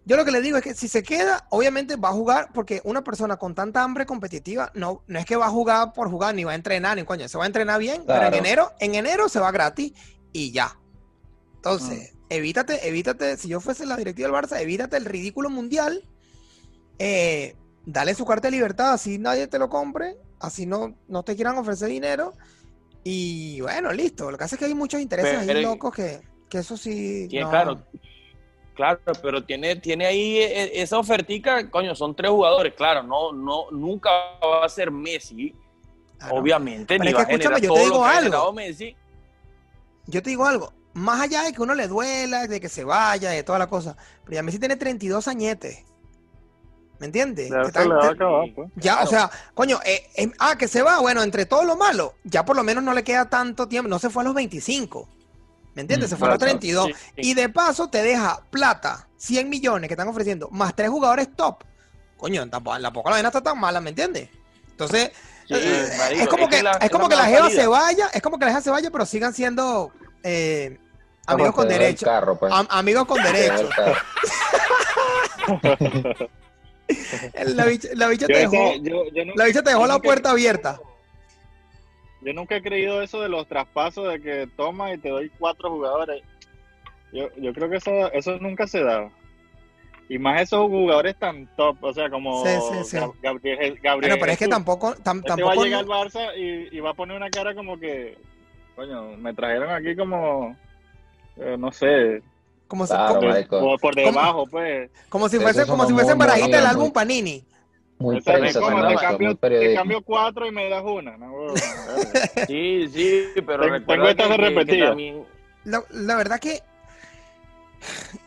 yo 0.06 0.16
lo 0.16 0.26
que 0.26 0.32
le 0.32 0.42
digo 0.42 0.58
es 0.58 0.64
que 0.64 0.74
si 0.74 0.88
se 0.88 1.04
queda, 1.04 1.48
obviamente 1.50 1.96
va 1.96 2.10
a 2.10 2.14
jugar, 2.14 2.50
porque 2.54 2.82
una 2.84 3.04
persona 3.04 3.38
con 3.38 3.56
tanta 3.56 3.84
hambre 3.84 4.06
competitiva 4.06 4.72
no, 4.76 5.04
no 5.08 5.20
es 5.20 5.26
que 5.26 5.36
va 5.36 5.48
a 5.48 5.50
jugar 5.50 5.94
por 5.94 6.10
jugar, 6.10 6.36
ni 6.36 6.44
va 6.44 6.52
a 6.52 6.56
entrenar, 6.56 6.96
ni 6.96 7.04
coño, 7.04 7.28
se 7.28 7.38
va 7.38 7.46
a 7.46 7.48
entrenar 7.48 7.80
bien, 7.80 8.04
pero 8.06 8.28
en 8.28 8.34
enero, 8.34 8.72
en 8.80 8.96
enero 8.96 9.30
se 9.30 9.40
va 9.40 9.52
gratis 9.52 9.94
y 10.32 10.52
ya. 10.52 10.78
Entonces, 11.56 12.14
mm. 12.14 12.18
evítate, 12.30 12.88
evítate, 12.88 13.38
si 13.38 13.48
yo 13.48 13.60
fuese 13.60 13.86
la 13.86 13.98
directiva 13.98 14.28
del 14.28 14.36
Barça, 14.36 14.62
evítate 14.62 14.98
el 14.98 15.06
ridículo 15.06 15.50
mundial 15.50 16.04
eh, 17.00 17.56
dale 17.86 18.16
su 18.16 18.26
carta 18.26 18.48
de 18.48 18.52
libertad, 18.52 18.94
así 18.94 19.18
nadie 19.18 19.48
te 19.48 19.60
lo 19.60 19.70
compre, 19.70 20.18
así 20.40 20.66
no, 20.66 20.96
no 21.08 21.24
te 21.24 21.36
quieran 21.36 21.58
ofrecer 21.58 21.90
dinero. 21.90 22.34
Y 23.04 23.62
bueno, 23.62 23.92
listo. 23.92 24.32
Lo 24.32 24.38
que 24.38 24.46
hace 24.46 24.56
es 24.56 24.60
que 24.60 24.66
hay 24.66 24.74
muchos 24.74 25.00
intereses 25.00 25.38
ahí 25.38 25.62
locos 25.62 25.94
que, 25.94 26.22
eso 26.52 26.78
sí. 26.78 27.28
Claro, 27.30 27.86
claro, 28.76 29.00
pero 29.22 29.44
tiene, 29.44 29.78
tiene 29.78 30.06
ahí 30.06 30.38
e, 30.38 30.64
e, 30.64 30.82
esa 30.82 31.00
ofertica, 31.00 31.70
coño, 31.72 31.96
son 31.96 32.16
tres 32.16 32.30
jugadores, 32.30 32.74
claro, 32.76 33.02
no, 33.02 33.32
no, 33.32 33.72
nunca 33.72 34.10
va 34.44 34.66
a 34.66 34.70
ser 34.70 34.92
Messi, 34.92 35.56
obviamente. 36.30 36.98
Pero 37.00 37.18
es 37.18 37.26
que 37.26 37.34
escúchame, 37.34 37.62
yo 37.62 37.74
te 37.74 37.80
digo 37.80 38.06
algo. 38.06 38.56
Yo 40.08 40.22
te 40.22 40.30
digo 40.30 40.46
algo, 40.46 40.74
más 40.94 41.22
allá 41.22 41.44
de 41.44 41.54
que 41.54 41.62
uno 41.62 41.74
le 41.74 41.88
duela, 41.88 42.46
de 42.46 42.60
que 42.60 42.70
se 42.70 42.84
vaya, 42.84 43.32
de 43.32 43.44
toda 43.44 43.58
la 43.58 43.68
cosa, 43.68 43.98
pero 44.24 44.36
ya 44.36 44.44
Messi 44.44 44.60
tiene 44.60 44.76
32 44.76 45.28
añetes. 45.28 45.84
¿Me 47.00 47.08
entiendes? 47.08 47.50
Ya, 47.50 48.96
pues. 48.96 49.08
o 49.08 49.08
sea, 49.08 49.30
coño, 49.54 49.80
eh, 49.86 50.08
eh, 50.16 50.32
ah, 50.40 50.56
que 50.58 50.68
se 50.68 50.82
va, 50.82 51.00
bueno, 51.02 51.24
entre 51.24 51.46
todo 51.46 51.64
lo 51.66 51.76
malo, 51.76 52.14
ya 52.24 52.46
por 52.46 52.56
lo 52.56 52.64
menos 52.64 52.84
no 52.84 52.94
le 52.94 53.04
queda 53.04 53.30
tanto 53.30 53.68
tiempo, 53.68 53.90
no 53.90 54.00
se 54.00 54.10
fue 54.10 54.24
a 54.24 54.26
los 54.26 54.34
25. 54.34 55.10
¿Me 55.76 55.82
entiendes? 55.82 56.10
Mm, 56.10 56.12
se 56.12 56.18
fue 56.18 56.28
a 56.28 56.32
los 56.32 56.40
32. 56.40 56.90
Y 57.18 57.34
de 57.34 57.50
paso 57.50 57.90
te 57.90 58.02
deja 58.02 58.42
plata, 58.50 59.08
100 59.18 59.50
millones 59.50 59.88
que 59.88 59.94
están 59.94 60.08
ofreciendo, 60.08 60.50
más 60.52 60.76
tres 60.76 60.90
jugadores 60.90 61.28
top. 61.36 61.64
Coño, 62.18 62.50
tampoco, 62.50 62.78
la 62.80 62.92
poca 62.92 63.10
la 63.12 63.18
vena 63.18 63.28
está 63.28 63.42
tan 63.42 63.60
mala, 63.60 63.82
¿me 63.82 63.90
entiendes? 63.90 64.30
Entonces, 64.72 65.12
eh, 65.50 65.90
es 66.14 66.28
como 66.28 66.48
que, 66.48 66.64
la, 66.64 66.72
es 66.74 66.90
como 66.90 67.08
que 67.10 67.16
la 67.16 67.26
Geo 67.26 67.50
se 67.50 67.68
vaya, 67.68 68.08
es 68.14 68.22
como 68.22 68.40
que 68.40 68.46
la 68.46 68.52
Geo 68.52 68.62
se 68.62 68.72
vaya, 68.72 68.90
pero 68.90 69.06
sigan 69.06 69.34
siendo 69.34 69.92
amigos 71.28 71.54
con 71.54 71.68
derecho. 71.68 72.08
Pues. 72.40 72.54
amigos 72.70 73.06
con 73.06 73.22
derecho. 73.22 73.70
la 77.46 77.66
bicha, 77.66 78.28
te 78.28 78.38
dejó, 78.38 78.74
la, 79.36 79.46
bicha 79.46 79.62
te 79.62 79.70
dejó 79.72 79.88
la 79.88 80.00
puerta 80.00 80.32
abierta. 80.32 80.80
Yo 82.26 82.34
nunca 82.34 82.56
he 82.56 82.62
creído 82.64 83.04
eso 83.04 83.22
de 83.22 83.30
los 83.30 83.48
traspasos 83.48 84.10
de 84.10 84.20
que 84.20 84.50
toma 84.58 84.92
y 84.92 84.98
te 84.98 85.10
doy 85.10 85.30
cuatro 85.38 85.70
jugadores. 85.70 86.24
Yo, 87.14 87.30
yo 87.38 87.54
creo 87.54 87.70
que 87.70 87.78
eso, 87.78 88.12
eso 88.14 88.40
nunca 88.40 88.66
se 88.66 88.84
da. 88.84 89.12
Y 90.10 90.18
más 90.18 90.42
esos 90.42 90.68
jugadores 90.68 91.16
tan 91.18 91.48
top, 91.56 91.78
o 91.82 91.94
sea, 91.94 92.10
como 92.10 92.44
Gabriel, 93.22 93.80
Gabriel 93.80 94.18
pero 94.20 94.32
es 94.32 94.40
que 94.40 94.48
tampoco, 94.48 94.92
este 94.92 95.04
tampoco 95.04 95.46
va 95.46 95.52
a 95.54 95.56
llegar 95.56 95.80
al 95.82 95.88
Barça 95.88 96.36
y, 96.36 96.76
y, 96.76 96.80
va 96.80 96.92
a 96.92 96.94
poner 96.96 97.16
una 97.16 97.30
cara 97.30 97.54
como 97.54 97.80
que, 97.80 98.18
coño, 98.76 99.18
me 99.18 99.34
trajeron 99.34 99.70
aquí 99.70 99.96
como, 99.96 100.56
eh, 101.38 101.56
no 101.58 101.72
sé, 101.72 102.22
como 102.68 102.88
si, 102.88 102.94
por, 103.82 103.96
debajo, 103.96 104.48
pues. 104.48 104.90
Como 105.10 105.30
si 105.30 105.38
fuese, 105.38 105.68
como 105.68 105.86
si 105.86 105.94
fuese 105.94 106.16
barajita 106.16 106.58
del 106.58 106.66
álbum 106.66 106.92
Panini. 106.92 107.44
Muy 107.98 108.20
prensa, 108.22 108.60
como 108.60 108.88
te, 109.38 109.74
cambio 109.74 110.02
cuatro 110.02 110.46
y 110.46 110.52
me 110.52 110.70
das 110.70 110.84
una. 110.84 111.18
No, 111.18 111.32
sí, 112.48 112.90
sí, 112.90 113.24
pero 113.46 113.84
tengo 113.86 114.08
estas 114.08 114.30
de 114.30 114.38
repetir. 114.38 115.26
La, 115.64 115.84
la, 115.92 116.16
verdad 116.16 116.40
que 116.40 116.62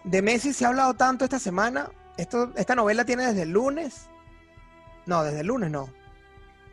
de 0.04 0.22
Messi 0.22 0.52
se 0.52 0.64
ha 0.64 0.68
hablado 0.68 0.94
tanto 0.94 1.24
esta 1.24 1.38
semana. 1.38 1.90
Esto, 2.16 2.50
esta 2.57 2.74
novela 2.74 3.04
tiene 3.04 3.26
desde 3.26 3.42
el 3.42 3.50
lunes. 3.50 4.09
No, 5.07 5.22
desde 5.22 5.40
el 5.40 5.46
lunes 5.46 5.70
no. 5.70 5.88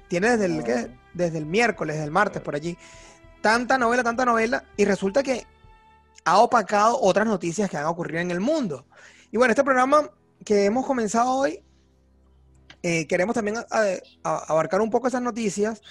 Tiene 0.07 0.37
desde 0.37 0.45
el, 0.45 0.63
¿qué? 0.63 0.89
desde 1.13 1.37
el 1.37 1.45
miércoles, 1.45 1.95
desde 1.95 2.05
el 2.05 2.11
martes, 2.11 2.41
por 2.41 2.55
allí. 2.55 2.77
Tanta 3.41 3.77
novela, 3.77 4.03
tanta 4.03 4.25
novela. 4.25 4.63
Y 4.77 4.85
resulta 4.85 5.21
que 5.21 5.45
ha 6.23 6.39
opacado 6.39 6.99
otras 6.99 7.27
noticias 7.27 7.69
que 7.69 7.77
han 7.77 7.85
ocurrido 7.85 8.21
en 8.21 8.31
el 8.31 8.39
mundo. 8.39 8.85
Y 9.31 9.37
bueno, 9.37 9.51
este 9.51 9.63
programa 9.63 10.09
que 10.43 10.65
hemos 10.65 10.85
comenzado 10.85 11.31
hoy, 11.35 11.63
eh, 12.87 13.07
queremos 13.07 13.33
también 13.33 13.55
abarcar 14.21 14.79
un 14.79 14.91
poco 14.91 15.07
esas 15.07 15.23
noticias 15.23 15.81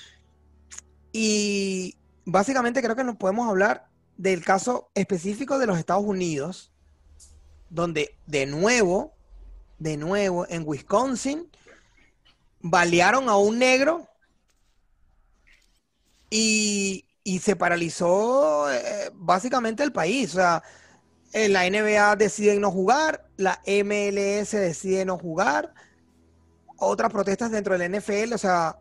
y 1.12 1.96
básicamente 2.24 2.80
creo 2.80 2.94
que 2.94 3.02
nos 3.02 3.16
podemos 3.16 3.48
hablar 3.48 3.88
del 4.16 4.44
caso 4.44 4.90
específico 4.94 5.58
de 5.58 5.66
los 5.66 5.76
Estados 5.76 6.04
Unidos, 6.04 6.72
donde 7.68 8.16
de 8.26 8.46
nuevo, 8.46 9.12
de 9.80 9.96
nuevo, 9.96 10.46
en 10.48 10.62
Wisconsin, 10.64 11.50
balearon 12.60 13.28
a 13.28 13.38
un 13.38 13.58
negro 13.58 14.08
y 16.30 17.04
y 17.24 17.40
se 17.40 17.56
paralizó 17.56 18.70
eh, 18.70 19.10
básicamente 19.14 19.82
el 19.82 19.92
país. 19.92 20.30
O 20.30 20.36
sea, 20.36 20.62
la 21.32 21.68
NBA 21.68 22.14
decide 22.14 22.60
no 22.60 22.70
jugar, 22.70 23.26
la 23.36 23.60
MLS 23.66 24.52
decide 24.52 25.04
no 25.04 25.18
jugar, 25.18 25.74
otras 26.78 27.10
protestas 27.10 27.50
dentro 27.50 27.76
del 27.76 27.92
NFL, 27.92 28.32
o 28.34 28.38
sea, 28.38 28.78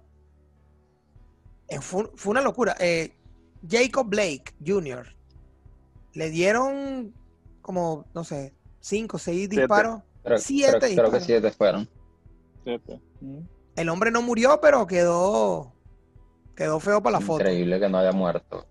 eh, 1.68 1.80
fue, 1.80 2.10
una 2.26 2.42
locura. 2.42 2.76
Eh, 2.80 3.14
Jacob 3.68 4.08
Blake 4.08 4.54
Jr. 4.66 5.16
le 6.14 6.30
dieron 6.30 7.14
como, 7.62 8.06
no 8.14 8.24
sé, 8.24 8.54
cinco, 8.80 9.18
seis 9.18 9.50
disparos. 9.50 10.02
siete 10.38 10.88
disparos. 10.88 11.12
Creo 11.12 11.12
que 11.12 11.26
siete 11.26 11.52
fueron. 11.52 11.90
Siete. 12.64 13.00
El 13.76 13.90
hombre 13.90 14.12
no 14.12 14.22
murió, 14.22 14.60
pero 14.62 14.86
quedó 14.86 15.74
Quedó 16.56 16.80
feo 16.80 17.02
para 17.02 17.20
la 17.20 17.26
foto. 17.26 17.42
Increíble 17.42 17.80
que 17.80 17.90
no 17.90 17.98
haya 17.98 18.12
muerto. 18.12 18.68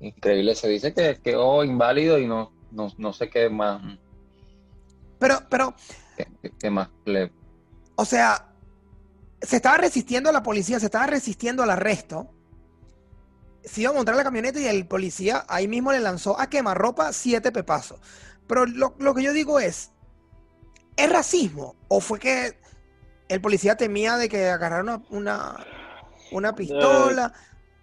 Increíble, 0.00 0.54
se 0.54 0.68
dice 0.68 0.92
que 0.92 1.18
quedó 1.22 1.64
inválido 1.64 2.18
y 2.18 2.26
no, 2.26 2.52
no, 2.70 3.12
sé 3.12 3.30
qué 3.30 3.48
más. 3.48 3.82
Pero, 5.18 5.38
pero... 5.48 5.74
¿Qué, 6.58 6.70
más? 6.70 6.88
O 8.00 8.06
sea, 8.06 8.46
se 9.42 9.56
estaba 9.56 9.76
resistiendo 9.76 10.30
a 10.30 10.32
la 10.32 10.42
policía, 10.42 10.80
se 10.80 10.86
estaba 10.86 11.06
resistiendo 11.06 11.62
al 11.62 11.68
arresto. 11.68 12.30
Se 13.62 13.82
iba 13.82 13.90
a 13.90 13.92
montar 13.92 14.16
la 14.16 14.24
camioneta 14.24 14.58
y 14.58 14.66
el 14.66 14.86
policía 14.86 15.44
ahí 15.48 15.68
mismo 15.68 15.92
le 15.92 16.00
lanzó 16.00 16.40
a 16.40 16.48
quemarropa 16.48 17.12
siete 17.12 17.52
pepazos. 17.52 18.00
Pero 18.46 18.64
lo, 18.64 19.14
que 19.14 19.22
yo 19.22 19.34
digo 19.34 19.60
es, 19.60 19.90
¿es 20.96 21.12
racismo? 21.12 21.76
¿O 21.88 22.00
fue 22.00 22.18
que 22.18 22.58
el 23.28 23.42
policía 23.42 23.76
temía 23.76 24.16
de 24.16 24.30
que 24.30 24.48
agarraran 24.48 25.04
una, 25.10 25.66
una, 26.32 26.54
pistola? 26.54 27.34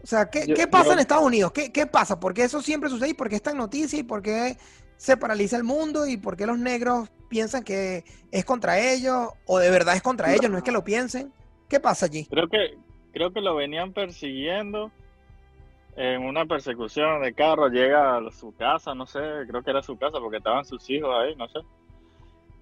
O 0.02 0.08
sea, 0.08 0.32
¿qué, 0.32 0.68
pasa 0.68 0.94
en 0.94 1.00
Estados 1.00 1.26
Unidos? 1.26 1.52
¿Qué, 1.52 1.72
¿Qué, 1.72 1.86
pasa? 1.86 2.20
¿Por 2.20 2.34
qué 2.34 2.46
eso 2.46 2.60
siempre 2.60 2.90
sucede? 2.90 3.10
¿Y 3.10 3.14
por 3.14 3.30
qué 3.30 3.36
está 3.36 3.52
en 3.52 3.58
noticia? 3.58 4.00
¿Y 4.00 4.04
por 4.04 4.24
qué 4.24 4.58
se 4.98 5.16
paraliza 5.16 5.58
el 5.58 5.64
mundo? 5.64 6.08
¿Y 6.08 6.18
por 6.18 6.36
qué 6.36 6.48
los 6.48 6.58
negros 6.58 7.08
piensan 7.30 7.64
que 7.64 8.04
es 8.32 8.46
contra 8.46 8.80
ellos? 8.80 9.30
¿O 9.46 9.60
de 9.60 9.70
verdad 9.70 9.96
es 9.96 10.02
contra 10.02 10.34
ellos? 10.34 10.50
¿No 10.50 10.58
es 10.58 10.64
que 10.64 10.72
lo 10.72 10.84
piensen? 10.84 11.32
¿Qué 11.70 11.80
pasa 11.80 12.06
allí? 12.06 12.26
Creo 12.26 12.48
que, 12.48 12.78
creo 13.14 13.32
que 13.32 13.42
lo 13.42 13.56
venían 13.56 13.94
persiguiendo 13.94 14.92
en 15.96 16.24
una 16.24 16.46
persecución 16.46 17.22
de 17.22 17.34
carro. 17.34 17.70
Llega 17.70 18.18
a 18.18 18.32
su 18.32 18.56
casa, 18.56 18.96
no 18.96 19.06
sé, 19.06 19.20
creo 19.48 19.64
que 19.64 19.72
era 19.72 19.82
su 19.82 19.98
casa 19.98 20.20
porque 20.20 20.38
estaban 20.38 20.66
sus 20.66 20.90
hijos 20.90 21.14
ahí, 21.16 21.36
no 21.36 21.48
sé. 21.50 21.60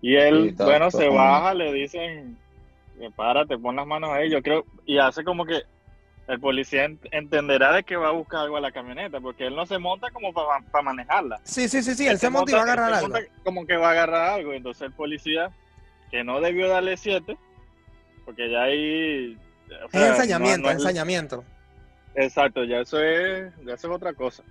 Y 0.01 0.15
él, 0.15 0.53
bueno, 0.57 0.91
se 0.91 1.09
baja, 1.09 1.53
le 1.53 1.73
dicen, 1.73 2.37
párate, 3.15 3.57
pon 3.57 3.75
las 3.75 3.87
manos 3.87 4.11
ahí. 4.11 4.29
Yo 4.29 4.41
creo, 4.41 4.65
y 4.85 4.97
hace 4.97 5.23
como 5.23 5.45
que 5.45 5.63
el 6.27 6.39
policía 6.39 6.89
entenderá 7.11 7.73
de 7.73 7.83
que 7.83 7.95
va 7.95 8.07
a 8.07 8.11
buscar 8.11 8.41
algo 8.41 8.57
a 8.57 8.61
la 8.61 8.71
camioneta, 8.71 9.19
porque 9.19 9.45
él 9.45 9.55
no 9.55 9.65
se 9.65 9.77
monta 9.77 10.09
como 10.09 10.33
para 10.33 10.83
manejarla. 10.83 11.39
Sí, 11.43 11.69
sí, 11.69 11.83
sí, 11.83 11.93
sí, 11.93 12.07
él, 12.07 12.17
se, 12.17 12.29
monta, 12.29 12.51
y 12.51 12.55
va 12.55 12.61
a 12.61 12.63
agarrar 12.63 12.93
algo. 12.93 13.15
Como 13.43 13.65
que 13.67 13.77
va 13.77 13.89
a 13.89 13.91
agarrar 13.91 14.29
algo, 14.31 14.53
entonces 14.53 14.81
el 14.83 14.93
policía, 14.93 15.51
que 16.09 16.23
no 16.23 16.41
debió 16.41 16.67
darle 16.67 16.97
siete, 16.97 17.37
porque 18.25 18.49
ya 18.49 18.63
hay... 18.63 19.37
es 19.93 20.01
ensañamiento, 20.01 20.71
ensañamiento. 20.71 21.43
Exacto, 22.15 22.63
ya 22.63 22.79
eso 22.79 22.99
es, 22.99 23.53
ya 23.63 23.73
eso 23.73 23.87
es 23.87 23.93
otra 23.95 24.13
cosa. 24.13 24.43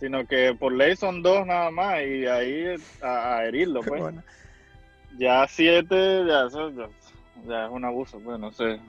Sino 0.00 0.26
que 0.26 0.52
por 0.58 0.72
ley 0.72 0.96
son 0.96 1.22
dos 1.22 1.46
nada 1.46 1.70
más 1.70 2.02
y 2.02 2.26
ahí 2.26 2.74
a, 3.02 3.44
herirlo, 3.44 3.80
pues. 3.86 4.02
Ya 5.18 5.46
siete, 5.46 6.24
ya, 6.26 6.46
eso, 6.46 6.70
ya, 6.70 7.66
es 7.66 7.70
un 7.70 7.84
abuso, 7.84 8.18
pues 8.18 8.38
no 8.40 8.50
sé. 8.52 8.80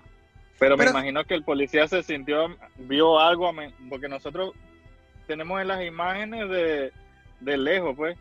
Pero, 0.63 0.77
me 0.77 0.89
imagino 0.89 1.23
que 1.25 1.33
el 1.33 1.43
policía 1.43 1.87
se 1.87 2.03
sintió, 2.03 2.55
vio 2.77 3.19
algo, 3.19 3.51
porque 3.89 4.07
nosotros 4.07 4.53
tenemos 5.27 5.61
en 5.61 5.67
las 5.67 5.83
imágenes 5.83 6.49
de, 6.49 6.91
de 7.41 7.57
lejos, 7.57 7.95
pues. 7.95 8.17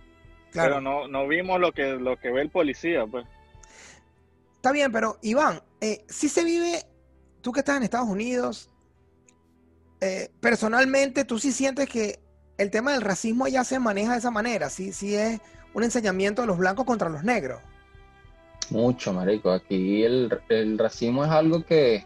Pero 0.53 0.81
no, 0.81 1.09
no 1.09 1.27
vimos 1.29 1.61
lo 1.61 1.73
que, 1.73 1.95
lo 1.95 2.17
que 2.19 2.31
ve 2.31 2.43
el 2.43 2.51
policía, 2.51 3.07
pues. 3.07 3.25
Está 4.57 4.73
bien, 4.73 4.93
pero 4.93 5.19
Iván, 5.23 5.61
eh, 5.81 6.05
si 6.09 6.29
se 6.29 6.45
vive, 6.45 6.85
tú 7.41 7.53
que 7.53 7.61
estás 7.61 7.77
en 7.77 7.85
Estados 7.85 8.09
Unidos, 8.09 8.71
eh, 10.01 10.31
personalmente 10.41 11.25
tú 11.25 11.39
sí 11.39 11.53
sientes 11.53 11.89
que 11.89 12.21
el 12.59 12.71
tema 12.71 12.93
del 12.93 13.03
racismo 13.03 13.49
ya 13.49 13.65
se 13.65 13.79
maneja 13.79 14.13
de 14.13 14.19
esa 14.19 14.31
manera, 14.31 14.69
sí, 14.69 14.93
sí 14.93 15.15
es 15.15 15.41
un 15.75 15.85
enseñamiento 15.85 16.43
de 16.43 16.49
los 16.49 16.59
blancos 16.59 16.85
contra 16.85 17.09
los 17.09 17.25
negros. 17.25 17.61
Mucho, 18.71 19.13
marico. 19.13 19.51
Aquí 19.51 20.03
el, 20.03 20.31
racismo 20.79 21.25
es 21.25 21.31
algo 21.31 21.65
que 21.65 22.05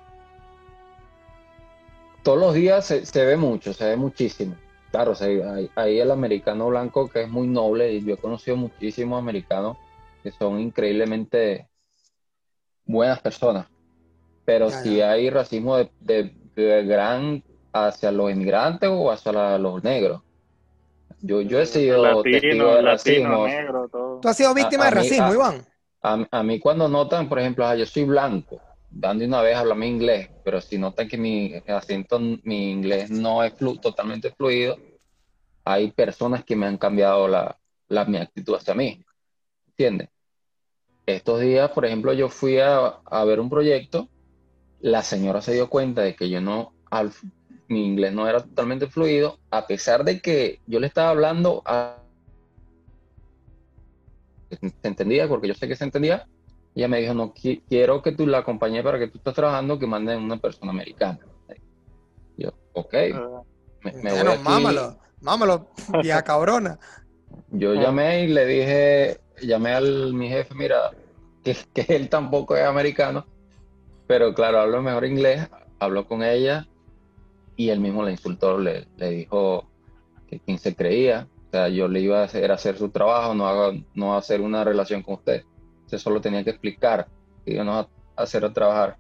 todos 2.27 2.41
los 2.41 2.55
días 2.55 2.85
se, 2.85 3.25
ve 3.25 3.37
mucho, 3.37 3.73
se 3.73 3.85
ve 3.85 3.97
muchísimo. 3.97 4.57
Claro, 4.91 5.13
hay, 5.21 5.71
hay, 5.77 6.01
el 6.01 6.11
americano 6.11 6.67
blanco 6.67 7.09
que 7.09 7.23
es 7.23 7.29
muy 7.29 7.47
noble 7.47 7.93
y 7.93 8.05
yo 8.05 8.15
he 8.15 8.17
conocido 8.17 8.57
muchísimos 8.57 9.17
americanos 9.17 9.77
que 10.25 10.33
son 10.33 10.59
increíblemente 10.59 11.69
buenas 12.85 13.21
personas, 13.21 13.69
pero 14.45 14.71
si 14.71 15.01
hay 15.01 15.31
racismo 15.31 15.77
de, 15.77 16.35
gran 16.57 17.45
hacia 17.73 18.11
los 18.11 18.33
inmigrantes 18.33 18.91
o 18.93 19.09
hacia 19.13 19.57
los 19.57 19.85
negros. 19.85 20.21
Yo, 21.21 21.43
yo 21.43 21.61
he 21.61 21.67
sido 21.67 22.25
testigo 22.25 22.75
de 22.75 22.83
racismo. 22.83 23.47
¿Tú 24.21 24.29
has 24.29 24.37
sido 24.37 24.53
víctima 24.53 24.87
de 24.87 24.91
racismo, 24.91 25.33
Iván? 25.33 25.65
A, 26.03 26.43
mí 26.43 26.59
cuando 26.59 26.89
notan, 26.89 27.29
por 27.29 27.39
ejemplo, 27.39 27.65
ah, 27.65 27.77
yo 27.77 27.87
soy 27.87 28.03
blanco, 28.03 28.61
dando 28.99 29.25
una 29.25 29.43
vez 29.43 29.57
mi 29.77 29.87
inglés, 29.87 30.31
pero 30.45 30.61
si 30.61 30.79
notan 30.79 31.09
que 31.09 31.19
mi 31.19 31.55
acento, 31.69 32.19
mi 32.19 32.71
inglés 32.71 33.11
no 33.11 33.43
es 33.45 33.55
totalmente 33.57 34.31
fluido, 34.31 34.79
hay 35.65 35.91
personas 35.91 36.45
que 36.45 36.57
me 36.57 36.67
han 36.67 36.79
cambiado 36.79 37.29
la, 37.29 37.59
la 37.89 38.05
mi 38.05 38.19
actitud 38.19 38.55
hacia 38.55 38.75
mí. 38.75 39.05
¿Entiendes? 39.69 40.09
estos 41.07 41.41
días, 41.41 41.71
por 41.71 41.87
ejemplo, 41.87 42.13
yo 42.13 42.29
fui 42.29 42.59
a, 42.59 43.01
ver 43.25 43.39
un 43.41 43.49
proyecto, 43.49 44.09
la 44.81 45.03
señora 45.03 45.41
se 45.41 45.53
dio 45.53 45.71
cuenta 45.71 46.03
de 46.03 46.17
que 46.17 46.29
yo 46.29 46.41
no, 46.41 46.75
mi 47.69 47.87
inglés 47.87 48.13
no 48.13 48.29
era 48.29 48.43
totalmente 48.43 48.89
fluido, 48.89 49.39
a 49.51 49.67
pesar 49.67 50.05
de 50.05 50.21
que 50.21 50.61
yo 50.67 50.81
le 50.81 50.89
estaba 50.89 51.11
hablando 51.11 51.63
a... 51.65 52.03
Se 54.51 54.89
entendía, 54.89 55.29
porque 55.29 55.49
yo 55.49 55.55
sé 55.55 55.69
que 55.69 55.77
se 55.77 55.85
entendía, 55.85 56.27
ella 56.77 56.89
me 56.89 57.01
dijo, 57.01 57.15
no, 57.15 57.33
quiero 57.33 58.03
que 58.03 58.13
tú 58.13 58.27
la 58.27 58.39
acompañes 58.39 58.85
para 58.85 58.99
que 58.99 59.09
tú 59.09 59.17
estés 59.17 59.33
trabajando, 59.33 59.79
que 59.79 59.87
manden 59.87 60.23
una 60.23 60.37
persona 60.37 60.73
americana. 60.73 61.19
Yo, 62.37 62.51
ok. 62.75 62.95
Ah. 63.15 63.43
me, 63.83 64.13
bueno, 64.13 64.37
mámalo, 64.43 64.99
mámalo, 65.23 65.71
vieja 66.03 66.23
cabrona. 66.23 66.79
Yo 67.51 67.73
llamé 67.73 68.25
y 68.25 68.29
le 68.29 68.45
dije, 68.45 69.21
llamé 69.41 69.73
al 69.73 70.13
mi 70.13 70.29
jefe, 70.29 70.55
mira, 70.55 70.91
que, 71.43 71.57
él 71.89 72.11
tampoco 72.11 72.55
es 72.57 72.65
americano, 72.67 73.27
pero 74.07 74.35
claro, 74.35 74.61
hablo 74.61 74.83
mejor 74.83 75.07
inglés, 75.07 75.49
habló 75.79 76.07
con 76.07 76.23
ella 76.23 76.69
y 77.57 77.71
él 77.71 77.81
mismo 77.81 78.03
le 78.03 78.11
insultó, 78.11 78.59
le, 78.59 78.87
le 78.99 79.11
dijo 79.11 79.67
que 80.29 80.41
quien 80.41 80.59
se 80.59 80.75
creía, 80.75 81.27
o 81.49 81.51
sea, 81.51 81.69
yo 81.71 81.89
le 81.89 82.01
iba 82.01 82.21
a 82.21 82.25
hacer, 82.25 82.53
hacer 82.53 82.77
su 82.77 82.91
trabajo, 82.91 83.35
no, 83.35 83.49
haga, 83.49 83.79
no 83.95 84.15
hacer 84.15 84.43
una 84.43 84.63
relación 84.63 85.03
con 85.03 85.15
usted. 85.15 85.43
Usted 85.87 85.99
solo 85.99 86.21
tenía 86.21 86.45
que 86.45 86.51
explicar 86.51 87.09
que 87.45 87.55
yo 87.55 87.65
no 87.65 87.79
a 87.79 87.89
hacer 88.17 88.45
a 88.45 88.53
trabajar. 88.53 88.97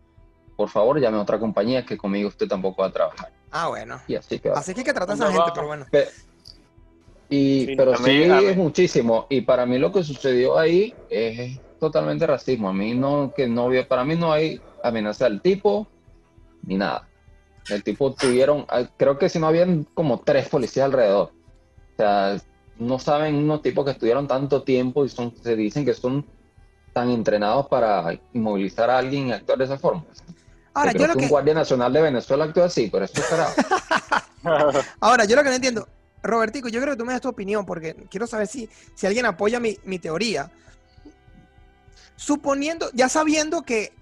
Por 0.57 0.69
favor, 0.69 0.99
llame 0.99 1.19
a 1.19 1.21
otra 1.21 1.39
compañía 1.39 1.85
que 1.85 1.99
conmigo 1.99 2.29
usted 2.29 2.49
tampoco 2.49 2.83
va 2.83 2.89
a 2.89 2.93
trabajar. 2.93 3.33
Ah, 3.51 3.69
bueno. 3.69 4.01
Y 4.07 4.15
así 4.15 4.39
que 4.39 4.51
Así 4.51 4.73
que 4.73 4.81
hay 4.81 4.85
que 4.87 4.93
tratar 4.93 5.13
a 5.13 5.15
esa 5.15 5.33
gente, 5.33 5.51
pero 5.55 5.67
bueno. 5.67 5.87
Y, 7.29 7.77
pero 7.77 7.97
sí 7.97 8.23
es 8.23 8.57
muchísimo. 8.57 9.27
Y 9.29 9.41
para 9.43 9.67
mí 9.67 9.79
lo 9.79 9.93
que 9.93 10.03
sucedió 10.05 10.59
ahí 10.59 10.95
es 11.11 11.59
totalmente 11.81 12.27
racismo. 12.27 12.69
A 12.69 12.73
mí 12.73 12.95
no, 12.95 13.33
que 13.37 13.47
no 13.49 13.69
para 13.89 14.05
mí 14.05 14.15
no 14.15 14.33
hay 14.33 14.61
amenaza 14.83 15.25
del 15.25 15.41
tipo 15.41 15.87
ni 16.63 16.77
nada. 16.77 17.09
El 17.69 17.83
tipo 17.83 18.15
tuvieron, 18.15 18.65
ah, 18.69 18.85
creo 18.97 19.19
que 19.19 19.29
si 19.29 19.39
no 19.39 19.49
habían 19.49 19.85
como 19.95 20.21
tres 20.21 20.49
policías 20.49 20.87
alrededor. 20.87 21.33
O 21.95 21.97
sea, 21.97 22.37
no 22.79 22.99
saben 22.99 23.35
unos 23.35 23.63
tipos 23.63 23.85
que 23.85 23.91
estuvieron 23.93 24.29
tanto 24.29 24.63
tiempo 24.63 25.05
y 25.05 25.09
son, 25.09 25.35
se 25.43 25.57
dicen 25.57 25.85
que 25.85 25.95
son 25.95 26.25
tan 26.97 27.11
entrenados 27.11 27.67
para 27.67 28.19
inmovilizar 28.33 28.89
a 28.89 28.97
alguien 28.97 29.29
y 29.29 29.33
actuar 29.33 29.59
de 29.59 29.65
esa 29.67 29.77
forma. 29.77 30.03
Ahora, 30.73 30.93
yo 30.93 31.07
lo 31.07 31.15
que, 31.15 31.25
un 31.25 31.29
guardia 31.29 31.53
nacional 31.53 31.93
de 31.93 32.01
Venezuela 32.01 32.47
actúa 32.47 32.65
así, 32.65 32.89
pero 32.91 33.05
eso 33.05 33.21
será. 33.21 33.53
Ahora, 35.01 35.27
yo 35.27 35.37
lo 35.37 35.43
que 35.43 35.51
no 35.51 35.57
entiendo, 35.57 35.87
Robertico, 36.23 36.69
yo 36.71 36.81
creo 36.81 36.95
que 36.95 36.99
tú 36.99 37.05
me 37.05 37.13
das 37.13 37.21
tu 37.21 37.29
opinión 37.29 37.67
porque 37.67 37.95
quiero 38.11 38.27
saber 38.27 38.47
si, 38.47 38.71
si 38.95 39.07
alguien 39.07 39.27
apoya 39.27 39.61
mi, 39.61 39.99
teoría. 39.99 40.51
Suponiendo, 42.17 42.89
ya 42.95 43.11
sabiendo 43.11 43.61
que 43.61 43.93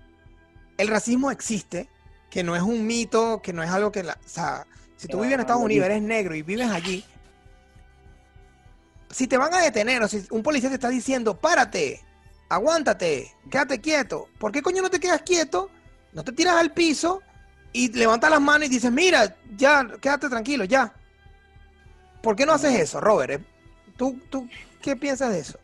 el 0.78 0.86
racismo 0.86 1.32
existe, 1.32 1.88
que 2.30 2.44
no 2.44 2.54
es 2.54 2.62
un 2.62 2.86
mito, 2.86 3.42
que 3.42 3.52
no 3.52 3.64
es 3.64 3.70
algo 3.70 3.90
que... 3.90 4.04
La, 4.04 4.12
o 4.12 4.28
sea, 4.28 4.68
si 4.96 5.08
tú 5.08 5.16
vives 5.16 5.34
en 5.34 5.40
Estados 5.40 5.62
Unidos, 5.62 5.86
eres 5.86 6.00
negro 6.00 6.36
y 6.36 6.42
vives 6.42 6.70
allí, 6.70 7.04
si 9.10 9.26
te 9.26 9.36
van 9.36 9.52
a 9.52 9.60
detener 9.60 10.00
o 10.00 10.06
si 10.06 10.24
un 10.30 10.44
policía 10.44 10.68
te 10.68 10.76
está 10.76 10.90
diciendo, 10.90 11.36
párate, 11.36 12.04
aguántate, 12.54 13.32
quédate 13.50 13.80
quieto, 13.80 14.28
¿por 14.38 14.52
qué 14.52 14.62
coño 14.62 14.82
no 14.82 14.90
te 14.90 15.00
quedas 15.00 15.22
quieto? 15.22 15.70
No 16.12 16.22
te 16.22 16.32
tiras 16.32 16.56
al 16.56 16.72
piso 16.72 17.22
y 17.72 17.92
levantas 17.92 18.30
las 18.30 18.40
manos 18.40 18.68
y 18.68 18.70
dices, 18.70 18.90
mira, 18.90 19.36
ya, 19.56 19.86
quédate 20.00 20.28
tranquilo, 20.28 20.64
ya. 20.64 20.92
¿Por 22.22 22.36
qué 22.36 22.46
no 22.46 22.52
haces 22.52 22.78
eso, 22.78 23.00
Robert? 23.00 23.40
Eh, 23.40 23.44
¿Tú, 23.96 24.18
tú 24.30 24.48
qué 24.80 24.96
piensas 24.96 25.32
de 25.32 25.40
eso? 25.40 25.58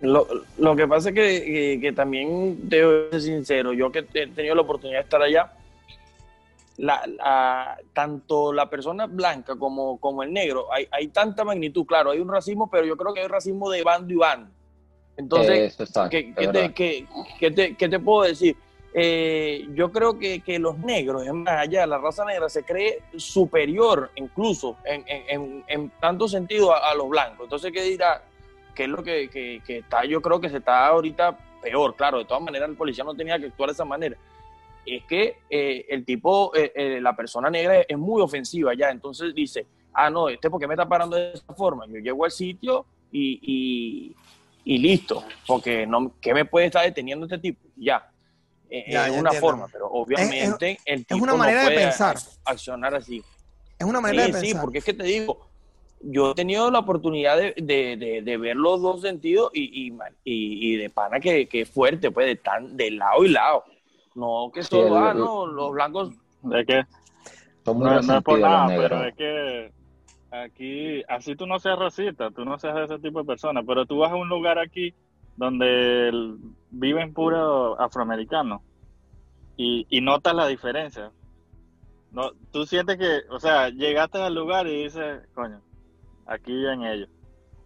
Lo, 0.00 0.26
lo 0.56 0.76
que 0.76 0.86
pasa 0.86 1.08
es 1.08 1.14
que, 1.14 1.78
que, 1.82 1.92
también, 1.92 2.68
debo 2.68 3.10
ser 3.10 3.20
sincero, 3.20 3.72
yo 3.72 3.90
que 3.90 4.06
he 4.14 4.26
tenido 4.28 4.54
la 4.54 4.62
oportunidad 4.62 5.00
de 5.00 5.04
estar 5.04 5.20
allá, 5.20 5.52
la, 6.76 7.76
tanto 7.92 8.52
la 8.52 8.70
persona 8.70 9.06
blanca 9.06 9.56
como, 9.56 9.98
como 9.98 10.22
el 10.22 10.32
negro, 10.32 10.72
hay, 10.72 10.86
hay, 10.92 11.08
tanta 11.08 11.44
magnitud, 11.44 11.84
claro, 11.84 12.12
hay 12.12 12.20
un 12.20 12.28
racismo, 12.28 12.70
pero 12.70 12.86
yo 12.86 12.96
creo 12.96 13.12
que 13.12 13.22
hay 13.22 13.26
racismo 13.26 13.68
de 13.68 13.82
bando 13.82 14.12
y 14.12 14.16
bando. 14.16 14.50
Entonces, 15.18 15.76
¿qué, 16.10 16.32
qué, 16.32 16.48
te, 17.50 17.74
¿qué, 17.76 17.88
te, 17.88 17.98
puedo 17.98 18.22
decir? 18.22 18.56
Eh, 18.94 19.68
yo 19.74 19.92
creo 19.92 20.18
que, 20.18 20.40
que, 20.40 20.58
los 20.58 20.78
negros, 20.78 21.26
es 21.26 21.34
más 21.34 21.58
allá, 21.58 21.86
la 21.86 21.98
raza 21.98 22.24
negra 22.24 22.48
se 22.48 22.62
cree 22.62 23.02
superior 23.16 24.10
incluso 24.14 24.76
en, 24.84 25.04
en, 25.06 25.64
en, 25.66 25.90
tanto 26.00 26.28
sentido 26.28 26.72
a, 26.74 26.94
los 26.94 27.08
blancos. 27.10 27.44
Entonces, 27.44 27.72
¿qué 27.72 27.82
dirá? 27.82 28.22
que 28.74 28.84
es 28.84 28.88
lo 28.88 29.02
que, 29.02 29.28
que, 29.28 29.60
que, 29.66 29.78
está, 29.78 30.04
yo 30.04 30.22
creo 30.22 30.40
que 30.40 30.48
se 30.48 30.58
está 30.58 30.86
ahorita 30.86 31.36
peor, 31.60 31.96
claro, 31.96 32.18
de 32.18 32.24
todas 32.24 32.42
maneras 32.42 32.68
el 32.68 32.76
policía 32.76 33.02
no 33.02 33.12
tenía 33.12 33.36
que 33.36 33.46
actuar 33.46 33.70
de 33.70 33.72
esa 33.74 33.84
manera, 33.84 34.16
es 34.86 35.04
que 35.04 35.38
eh, 35.50 35.86
el 35.88 36.04
tipo, 36.04 36.54
eh, 36.54 36.72
eh, 36.74 37.00
la 37.00 37.14
persona 37.14 37.50
negra 37.50 37.80
es 37.80 37.98
muy 37.98 38.22
ofensiva 38.22 38.74
ya, 38.74 38.90
entonces 38.90 39.34
dice, 39.34 39.66
ah, 39.92 40.10
no, 40.10 40.28
este, 40.28 40.48
¿por 40.48 40.60
qué 40.60 40.66
me 40.66 40.74
está 40.74 40.88
parando 40.88 41.16
de 41.16 41.32
esa 41.32 41.54
forma? 41.54 41.86
Yo 41.86 41.98
llego 41.98 42.24
al 42.24 42.30
sitio 42.30 42.86
y, 43.10 43.40
y, 43.42 44.16
listo, 44.76 45.24
porque 45.46 45.86
no, 45.86 46.12
¿qué 46.20 46.34
me 46.34 46.44
puede 46.44 46.66
estar 46.66 46.84
deteniendo 46.84 47.24
este 47.24 47.38
tipo? 47.38 47.66
Ya. 47.76 48.10
es 48.68 49.10
una 49.12 49.32
forma, 49.32 49.66
pero 49.72 49.86
obviamente 49.90 50.72
es, 50.72 50.78
el 50.84 51.06
tipo 51.06 51.16
es 51.16 51.22
una 51.22 51.34
manera 51.34 51.64
de 51.66 51.74
pensar. 51.74 52.18
accionar 52.44 52.94
así. 52.94 53.24
Es 53.78 53.86
una 53.86 54.02
manera 54.02 54.24
de 54.24 54.32
pensar. 54.32 54.44
Sí, 54.44 54.54
porque 54.60 54.78
es 54.78 54.84
que 54.84 54.92
te 54.92 55.04
digo, 55.04 55.48
yo 56.02 56.32
he 56.32 56.34
tenido 56.34 56.70
la 56.70 56.80
oportunidad 56.80 57.38
de, 57.38 57.54
de, 57.56 58.22
de, 58.22 58.36
ver 58.36 58.56
los 58.56 58.82
dos 58.82 59.00
sentidos 59.00 59.50
y, 59.54 59.88
y, 59.88 59.94
y 60.24 60.76
de 60.76 60.90
pana 60.90 61.18
que, 61.18 61.48
que 61.48 61.64
fuerte, 61.64 62.10
pues, 62.10 62.26
de, 62.26 62.36
tan, 62.36 62.76
de 62.76 62.90
lado 62.90 63.24
y 63.24 63.28
lado. 63.28 63.64
No 64.14 64.50
que 64.52 64.62
solo, 64.62 64.96
ah, 64.96 65.14
no, 65.14 65.46
los 65.46 65.72
blancos. 65.72 66.12
¿De 66.42 66.66
qué? 66.66 66.84
No, 67.64 67.74
no 67.74 68.18
es 68.18 68.22
por 68.22 68.38
nada, 68.38 68.66
pero 68.66 69.04
es 69.04 69.14
que 69.14 69.72
aquí, 70.30 71.02
así 71.08 71.36
tú 71.36 71.46
no 71.46 71.58
seas 71.58 71.78
racista, 71.78 72.30
tú 72.30 72.44
no 72.44 72.58
seas 72.58 72.74
de 72.74 72.84
ese 72.84 72.98
tipo 72.98 73.20
de 73.20 73.26
persona, 73.26 73.62
pero 73.62 73.86
tú 73.86 73.98
vas 73.98 74.12
a 74.12 74.16
un 74.16 74.28
lugar 74.28 74.58
aquí 74.58 74.94
donde 75.36 76.10
viven 76.70 77.14
puros 77.14 77.78
afroamericanos 77.78 78.60
y, 79.56 79.86
y 79.88 80.00
notas 80.00 80.34
la 80.34 80.46
diferencia. 80.46 81.10
No, 82.10 82.32
tú 82.52 82.64
sientes 82.66 82.96
que, 82.96 83.20
o 83.30 83.38
sea, 83.38 83.68
llegaste 83.68 84.18
al 84.18 84.34
lugar 84.34 84.66
y 84.66 84.84
dices, 84.84 85.20
coño, 85.34 85.60
aquí 86.26 86.52
viven 86.52 86.82
ellos. 86.82 87.08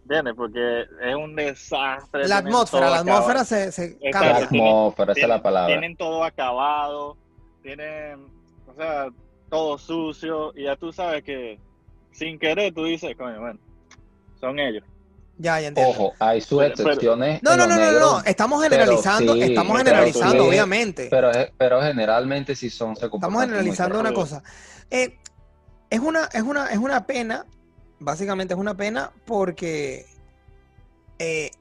¿Entiendes? 0.03 0.33
Porque 0.35 0.85
es 1.01 1.15
un 1.15 1.33
desastre. 1.33 2.27
La 2.27 2.39
atmósfera, 2.39 2.89
la 2.89 2.99
atmósfera 2.99 3.45
se, 3.45 3.71
se 3.71 3.97
cambia. 4.11 4.39
La 4.39 4.45
atmósfera, 4.45 5.13
esa 5.13 5.21
es 5.21 5.27
la 5.29 5.41
palabra. 5.41 5.67
Tienen 5.67 5.95
todo 5.95 6.25
acabado, 6.25 7.17
tienen, 7.61 8.27
o 8.67 8.73
sea, 8.75 9.07
todo 9.49 9.77
sucio, 9.77 10.51
y 10.57 10.63
ya 10.63 10.75
tú 10.75 10.91
sabes 10.91 11.23
que 11.23 11.57
sin 12.13 12.39
querer 12.39 12.73
tú 12.73 12.85
dices, 12.85 13.15
coño, 13.17 13.39
bueno, 13.39 13.59
son 14.39 14.59
ellos. 14.59 14.83
Ya, 15.37 15.59
ya 15.59 15.69
entiendo. 15.69 15.91
Ojo, 15.91 16.13
hay 16.19 16.41
sus 16.41 16.63
excepciones. 16.63 17.41
no, 17.41 17.57
no, 17.57 17.65
no, 17.65 17.75
no, 17.75 17.91
no, 17.99 18.23
estamos 18.23 18.61
generalizando, 18.63 19.35
estamos 19.35 19.77
generalizando, 19.77 20.45
obviamente. 20.45 21.07
Pero, 21.09 21.31
pero 21.57 21.81
generalmente 21.81 22.55
sí 22.55 22.69
son. 22.69 22.93
estamos 22.93 23.41
generalizando 23.41 23.99
una 23.99 24.13
cosa. 24.13 24.43
Eh, 24.91 25.17
es 25.89 25.99
una, 25.99 26.25
es 26.31 26.43
una, 26.43 26.67
es 26.67 26.77
una 26.77 27.05
pena 27.05 27.45
básicamente 28.03 28.53
es 28.53 28.59
una 28.59 28.75
pena 28.75 29.11
porque 29.25 30.05
eh, 31.19 31.51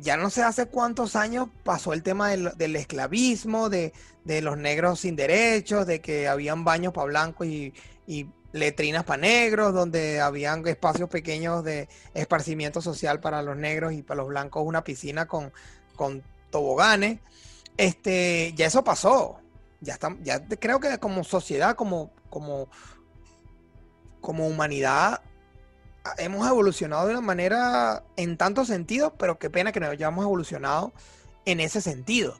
ya 0.00 0.16
no 0.16 0.30
sé 0.30 0.42
hace 0.42 0.66
cuántos 0.66 1.16
años 1.16 1.48
pasó 1.64 1.92
el 1.92 2.02
tema 2.02 2.30
del, 2.30 2.76
esclavismo, 2.76 3.68
de, 3.68 3.92
los 4.24 4.56
negros 4.58 5.00
sin 5.00 5.16
derechos, 5.16 5.86
de 5.86 6.00
que 6.00 6.28
habían 6.28 6.64
baños 6.64 6.92
para 6.92 7.06
blancos 7.06 7.46
y, 7.46 7.72
letrinas 8.52 9.04
para 9.04 9.22
negros, 9.22 9.72
donde 9.72 10.20
habían 10.20 10.66
espacios 10.66 11.08
pequeños 11.08 11.64
de 11.64 11.88
esparcimiento 12.14 12.82
social 12.82 13.20
para 13.20 13.42
los 13.42 13.56
negros 13.56 13.92
y 13.92 14.02
para 14.02 14.18
los 14.18 14.28
blancos 14.28 14.62
una 14.64 14.84
piscina 14.84 15.26
con, 15.26 15.52
con 15.96 16.22
toboganes. 16.50 17.20
Este, 17.76 18.52
ya 18.56 18.66
eso 18.66 18.84
pasó. 18.84 19.40
Ya, 19.80 19.94
está, 19.94 20.14
ya 20.22 20.46
creo 20.46 20.80
que 20.80 20.98
como 20.98 21.24
sociedad, 21.24 21.74
como, 21.74 22.12
como, 22.28 22.68
como 24.20 24.46
humanidad 24.46 25.22
hemos 26.18 26.46
evolucionado 26.48 27.06
de 27.06 27.12
una 27.12 27.20
manera 27.20 28.04
en 28.16 28.36
tantos 28.36 28.68
sentidos, 28.68 29.12
pero 29.18 29.38
qué 29.38 29.50
pena 29.50 29.72
que 29.72 29.80
no 29.80 29.86
hayamos 29.86 30.24
evolucionado 30.24 30.92
en 31.44 31.60
ese 31.60 31.80
sentido. 31.80 32.38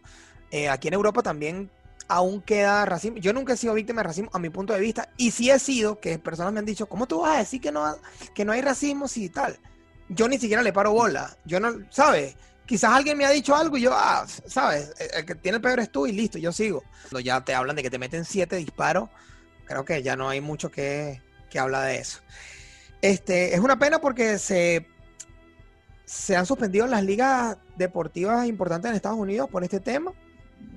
Eh, 0.51 0.69
aquí 0.69 0.89
en 0.89 0.95
Europa 0.95 1.23
también 1.23 1.71
aún 2.11 2.43
queda 2.43 2.85
racismo. 2.85 3.19
Yo 3.19 3.33
nunca 3.33 3.53
he 3.53 3.57
sido 3.57 3.73
víctima 3.73 4.03
de 4.03 4.09
racismo 4.09 4.31
a 4.35 4.41
mi 4.41 4.51
punto 4.51 4.73
de 4.73 4.81
vista, 4.81 5.11
y 5.17 5.31
sí 5.31 5.49
he 5.49 5.59
sido 5.61 6.01
que 6.01 6.19
personas 6.19 6.53
me 6.53 6.59
han 6.59 6.67
dicho, 6.67 6.87
¿cómo 6.87 7.07
tú 7.07 7.21
vas 7.21 7.37
a 7.37 7.39
decir 7.39 7.61
que 7.61 7.71
no, 7.71 7.97
que 8.35 8.45
no 8.45 8.53
hay 8.53 8.61
racismo 8.61 9.07
si 9.07 9.29
tal? 9.29 9.59
Yo 10.09 10.29
ni 10.29 10.39
siquiera 10.39 10.63
le 10.63 10.73
paro 10.73 10.93
bola. 10.93 11.37
Yo 11.45 11.61
no, 11.61 11.73
¿sabes? 11.91 12.37
Quizás 12.67 12.93
alguien 12.93 13.17
me 13.17 13.25
ha 13.27 13.31
dicho 13.31 13.55
algo 13.55 13.77
y 13.77 13.83
yo, 13.83 13.93
ah, 13.95 14.27
¿sabes? 14.47 14.93
El 15.15 15.25
que 15.25 15.37
tiene 15.37 15.57
el 15.57 15.63
peor 15.63 15.79
es 15.79 15.91
tú 15.91 16.07
y 16.07 16.13
listo, 16.13 16.37
yo 16.39 16.51
sigo. 16.51 16.83
Cuando 17.03 17.21
ya 17.21 17.45
te 17.45 17.55
hablan 17.55 17.77
de 17.77 17.85
que 17.85 17.91
te 17.91 17.99
meten 17.99 18.25
siete 18.25 18.57
disparos, 18.57 19.09
creo 19.65 19.85
que 19.85 20.03
ya 20.03 20.17
no 20.17 20.29
hay 20.29 20.41
mucho 20.41 20.69
que, 20.69 21.23
que 21.49 21.61
habla 21.61 21.83
de 21.83 21.99
eso. 21.99 22.19
Este, 23.03 23.55
es 23.55 23.61
una 23.61 23.79
pena 23.79 24.01
porque 24.01 24.39
se, 24.39 24.85
se 26.05 26.37
han 26.37 26.45
suspendido 26.45 26.89
las 26.89 27.05
ligas 27.05 27.57
deportivas 27.77 28.49
importantes 28.49 28.89
en 28.89 28.97
Estados 28.97 29.19
Unidos 29.19 29.49
por 29.49 29.63
este 29.63 29.79
tema 29.79 30.13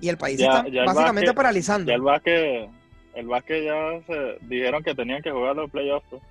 y 0.03 0.09
el 0.09 0.17
país 0.17 0.37
está 0.37 0.65
básicamente 0.85 1.33
paralizando. 1.33 1.89
Ya 1.89 1.95
el 1.95 2.01
básquet, 2.01 2.69
el 3.15 3.27
básquet 3.27 3.63
ya 3.63 4.01
se 4.05 4.37
dijeron 4.41 4.83
que 4.83 4.93
tenían 4.93 5.21
que 5.21 5.31
jugar 5.31 5.55
los 5.55 5.71
playoffs. 5.71 6.05
Pues. 6.09 6.21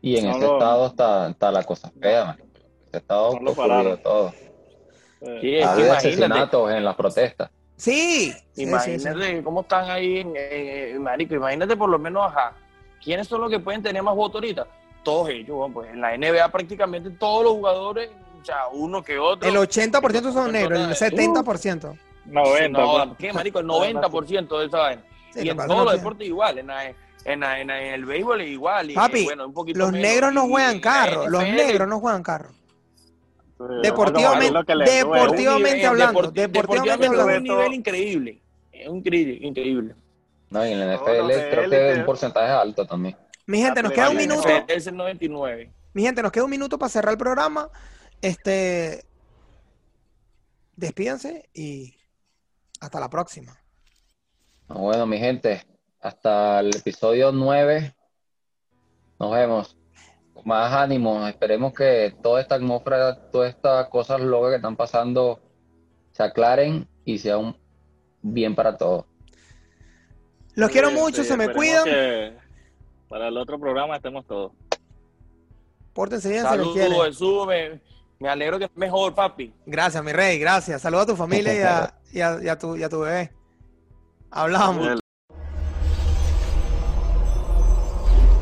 Y 0.00 0.16
en 0.16 0.28
ese 0.28 0.44
estado 0.44 0.86
está, 0.88 1.30
está, 1.30 1.52
la 1.52 1.62
cosa 1.62 1.92
fea, 2.00 2.24
man. 2.24 2.38
Ese 2.88 2.96
estado 2.96 3.38
no 3.40 3.52
todo. 3.98 4.34
Sí, 5.40 5.60
asesinatos 5.62 6.72
en 6.72 6.84
las 6.84 6.96
protestas. 6.96 7.50
Sí. 7.76 8.34
Imagínate 8.56 9.44
cómo 9.44 9.60
están 9.60 9.88
ahí, 9.88 10.26
en, 10.34 11.00
Marico. 11.00 11.36
Imagínate 11.36 11.76
por 11.76 11.88
lo 11.88 12.00
menos, 12.00 12.26
ajá. 12.26 12.54
¿Quiénes 13.00 13.28
son 13.28 13.42
los 13.42 13.50
que 13.50 13.60
pueden 13.60 13.80
tener 13.80 14.02
más 14.02 14.16
votos 14.16 14.42
ahorita? 14.42 14.66
Todos 15.04 15.28
ellos, 15.28 15.70
pues 15.72 15.88
en 15.90 16.00
la 16.00 16.16
NBA 16.16 16.48
prácticamente 16.48 17.10
todos 17.10 17.44
los 17.44 17.52
jugadores, 17.52 18.10
o 18.40 18.44
sea, 18.44 18.66
uno 18.72 19.04
que 19.04 19.20
otro. 19.20 19.48
El 19.48 19.54
80% 19.54 20.32
son 20.32 20.50
negros, 20.50 21.00
el 21.00 21.12
70%. 21.12 21.96
90%. 22.26 22.70
No, 22.70 23.16
¿qué, 23.16 23.32
marico? 23.32 23.60
El 23.60 23.66
90% 23.66 24.58
de 24.58 24.66
esa 24.66 24.78
vaina. 24.78 25.02
y 25.34 25.48
en 25.48 25.56
todos 25.56 25.84
los 25.84 25.92
deportes 25.94 26.26
igual, 26.26 26.58
en, 26.58 26.70
en, 27.24 27.42
en, 27.42 27.70
el 27.70 28.04
béisbol 28.04 28.42
igual. 28.42 28.90
Y, 28.90 28.94
Papi, 28.94 29.24
bueno, 29.24 29.46
un 29.46 29.54
poquito 29.54 29.78
los 29.78 29.92
negros 29.92 30.32
no 30.32 30.46
juegan 30.48 30.80
carro, 30.80 31.28
los 31.28 31.42
negros 31.42 31.88
no 31.88 32.00
juegan 32.00 32.22
carro. 32.22 32.50
Deportivamente, 33.82 34.74
deportivamente 34.84 35.86
hablando, 35.86 36.30
deportivamente 36.32 37.06
hablando. 37.06 37.30
Es 37.30 37.38
un 37.38 37.44
nivel 37.44 37.74
increíble, 37.74 38.42
es 38.72 38.88
un 38.88 38.98
increíble. 38.98 39.94
No, 40.50 40.66
y 40.66 40.72
en 40.72 40.80
el 40.80 40.98
NFL 40.98 41.50
creo 41.50 41.70
que 41.70 41.92
es 41.92 41.98
un 41.98 42.04
porcentaje 42.04 42.52
alto 42.52 42.86
también. 42.86 43.16
Mi 43.46 43.58
gente, 43.62 43.82
nos 43.82 43.92
queda 43.92 44.10
un 44.10 44.16
minuto. 44.16 44.48
Es 44.68 44.86
el 44.86 44.96
99. 44.96 45.72
Mi 45.94 46.02
gente, 46.02 46.22
nos 46.22 46.32
queda 46.32 46.44
un 46.44 46.50
minuto 46.50 46.78
para 46.78 46.90
cerrar 46.90 47.12
el 47.12 47.18
programa. 47.18 47.68
Este, 48.20 49.04
despídense 50.76 51.48
y 51.54 51.94
hasta 52.82 52.98
la 52.98 53.08
próxima. 53.08 53.56
Bueno, 54.68 55.06
mi 55.06 55.18
gente, 55.18 55.64
hasta 56.00 56.60
el 56.60 56.74
episodio 56.76 57.30
9. 57.30 57.94
Nos 59.20 59.32
vemos. 59.32 59.76
Con 60.34 60.42
más 60.46 60.72
ánimo. 60.72 61.26
Esperemos 61.28 61.72
que 61.72 62.14
toda 62.22 62.40
esta 62.40 62.56
atmósfera, 62.56 63.30
todas 63.30 63.50
estas 63.50 63.88
cosas 63.88 64.20
locas 64.20 64.50
que 64.50 64.56
están 64.56 64.76
pasando 64.76 65.40
se 66.10 66.22
aclaren 66.22 66.88
y 67.04 67.18
sea 67.18 67.38
un 67.38 67.56
bien 68.20 68.54
para 68.54 68.76
todos. 68.76 69.04
Los 70.54 70.70
quiero 70.70 70.90
mucho, 70.90 71.22
se 71.22 71.36
me 71.36 71.52
cuidan. 71.52 71.84
para 73.08 73.28
el 73.28 73.36
otro 73.36 73.58
programa 73.58 73.96
estemos 73.96 74.26
todos. 74.26 74.52
Pórtense 75.92 76.28
bien, 76.28 76.42
Saludos, 76.42 76.74
se 76.74 77.18
quiere. 77.18 77.80
me, 78.18 78.28
alegro 78.28 78.58
que 78.58 78.64
es 78.64 78.70
mejor, 78.74 79.14
papi. 79.14 79.52
Gracias, 79.66 80.02
mi 80.02 80.12
rey, 80.12 80.38
gracias. 80.38 80.82
Saludos 80.82 81.04
a 81.04 81.06
tu 81.06 81.16
familia 81.16 81.54
y 81.54 81.60
a, 81.60 81.94
y 82.12 82.20
a, 82.20 82.38
y 82.42 82.48
a 82.48 82.58
tu, 82.58 82.76
y 82.76 82.82
a 82.82 82.88
tu 82.88 83.00
bebé. 83.00 83.32
Hablamos. 84.30 85.01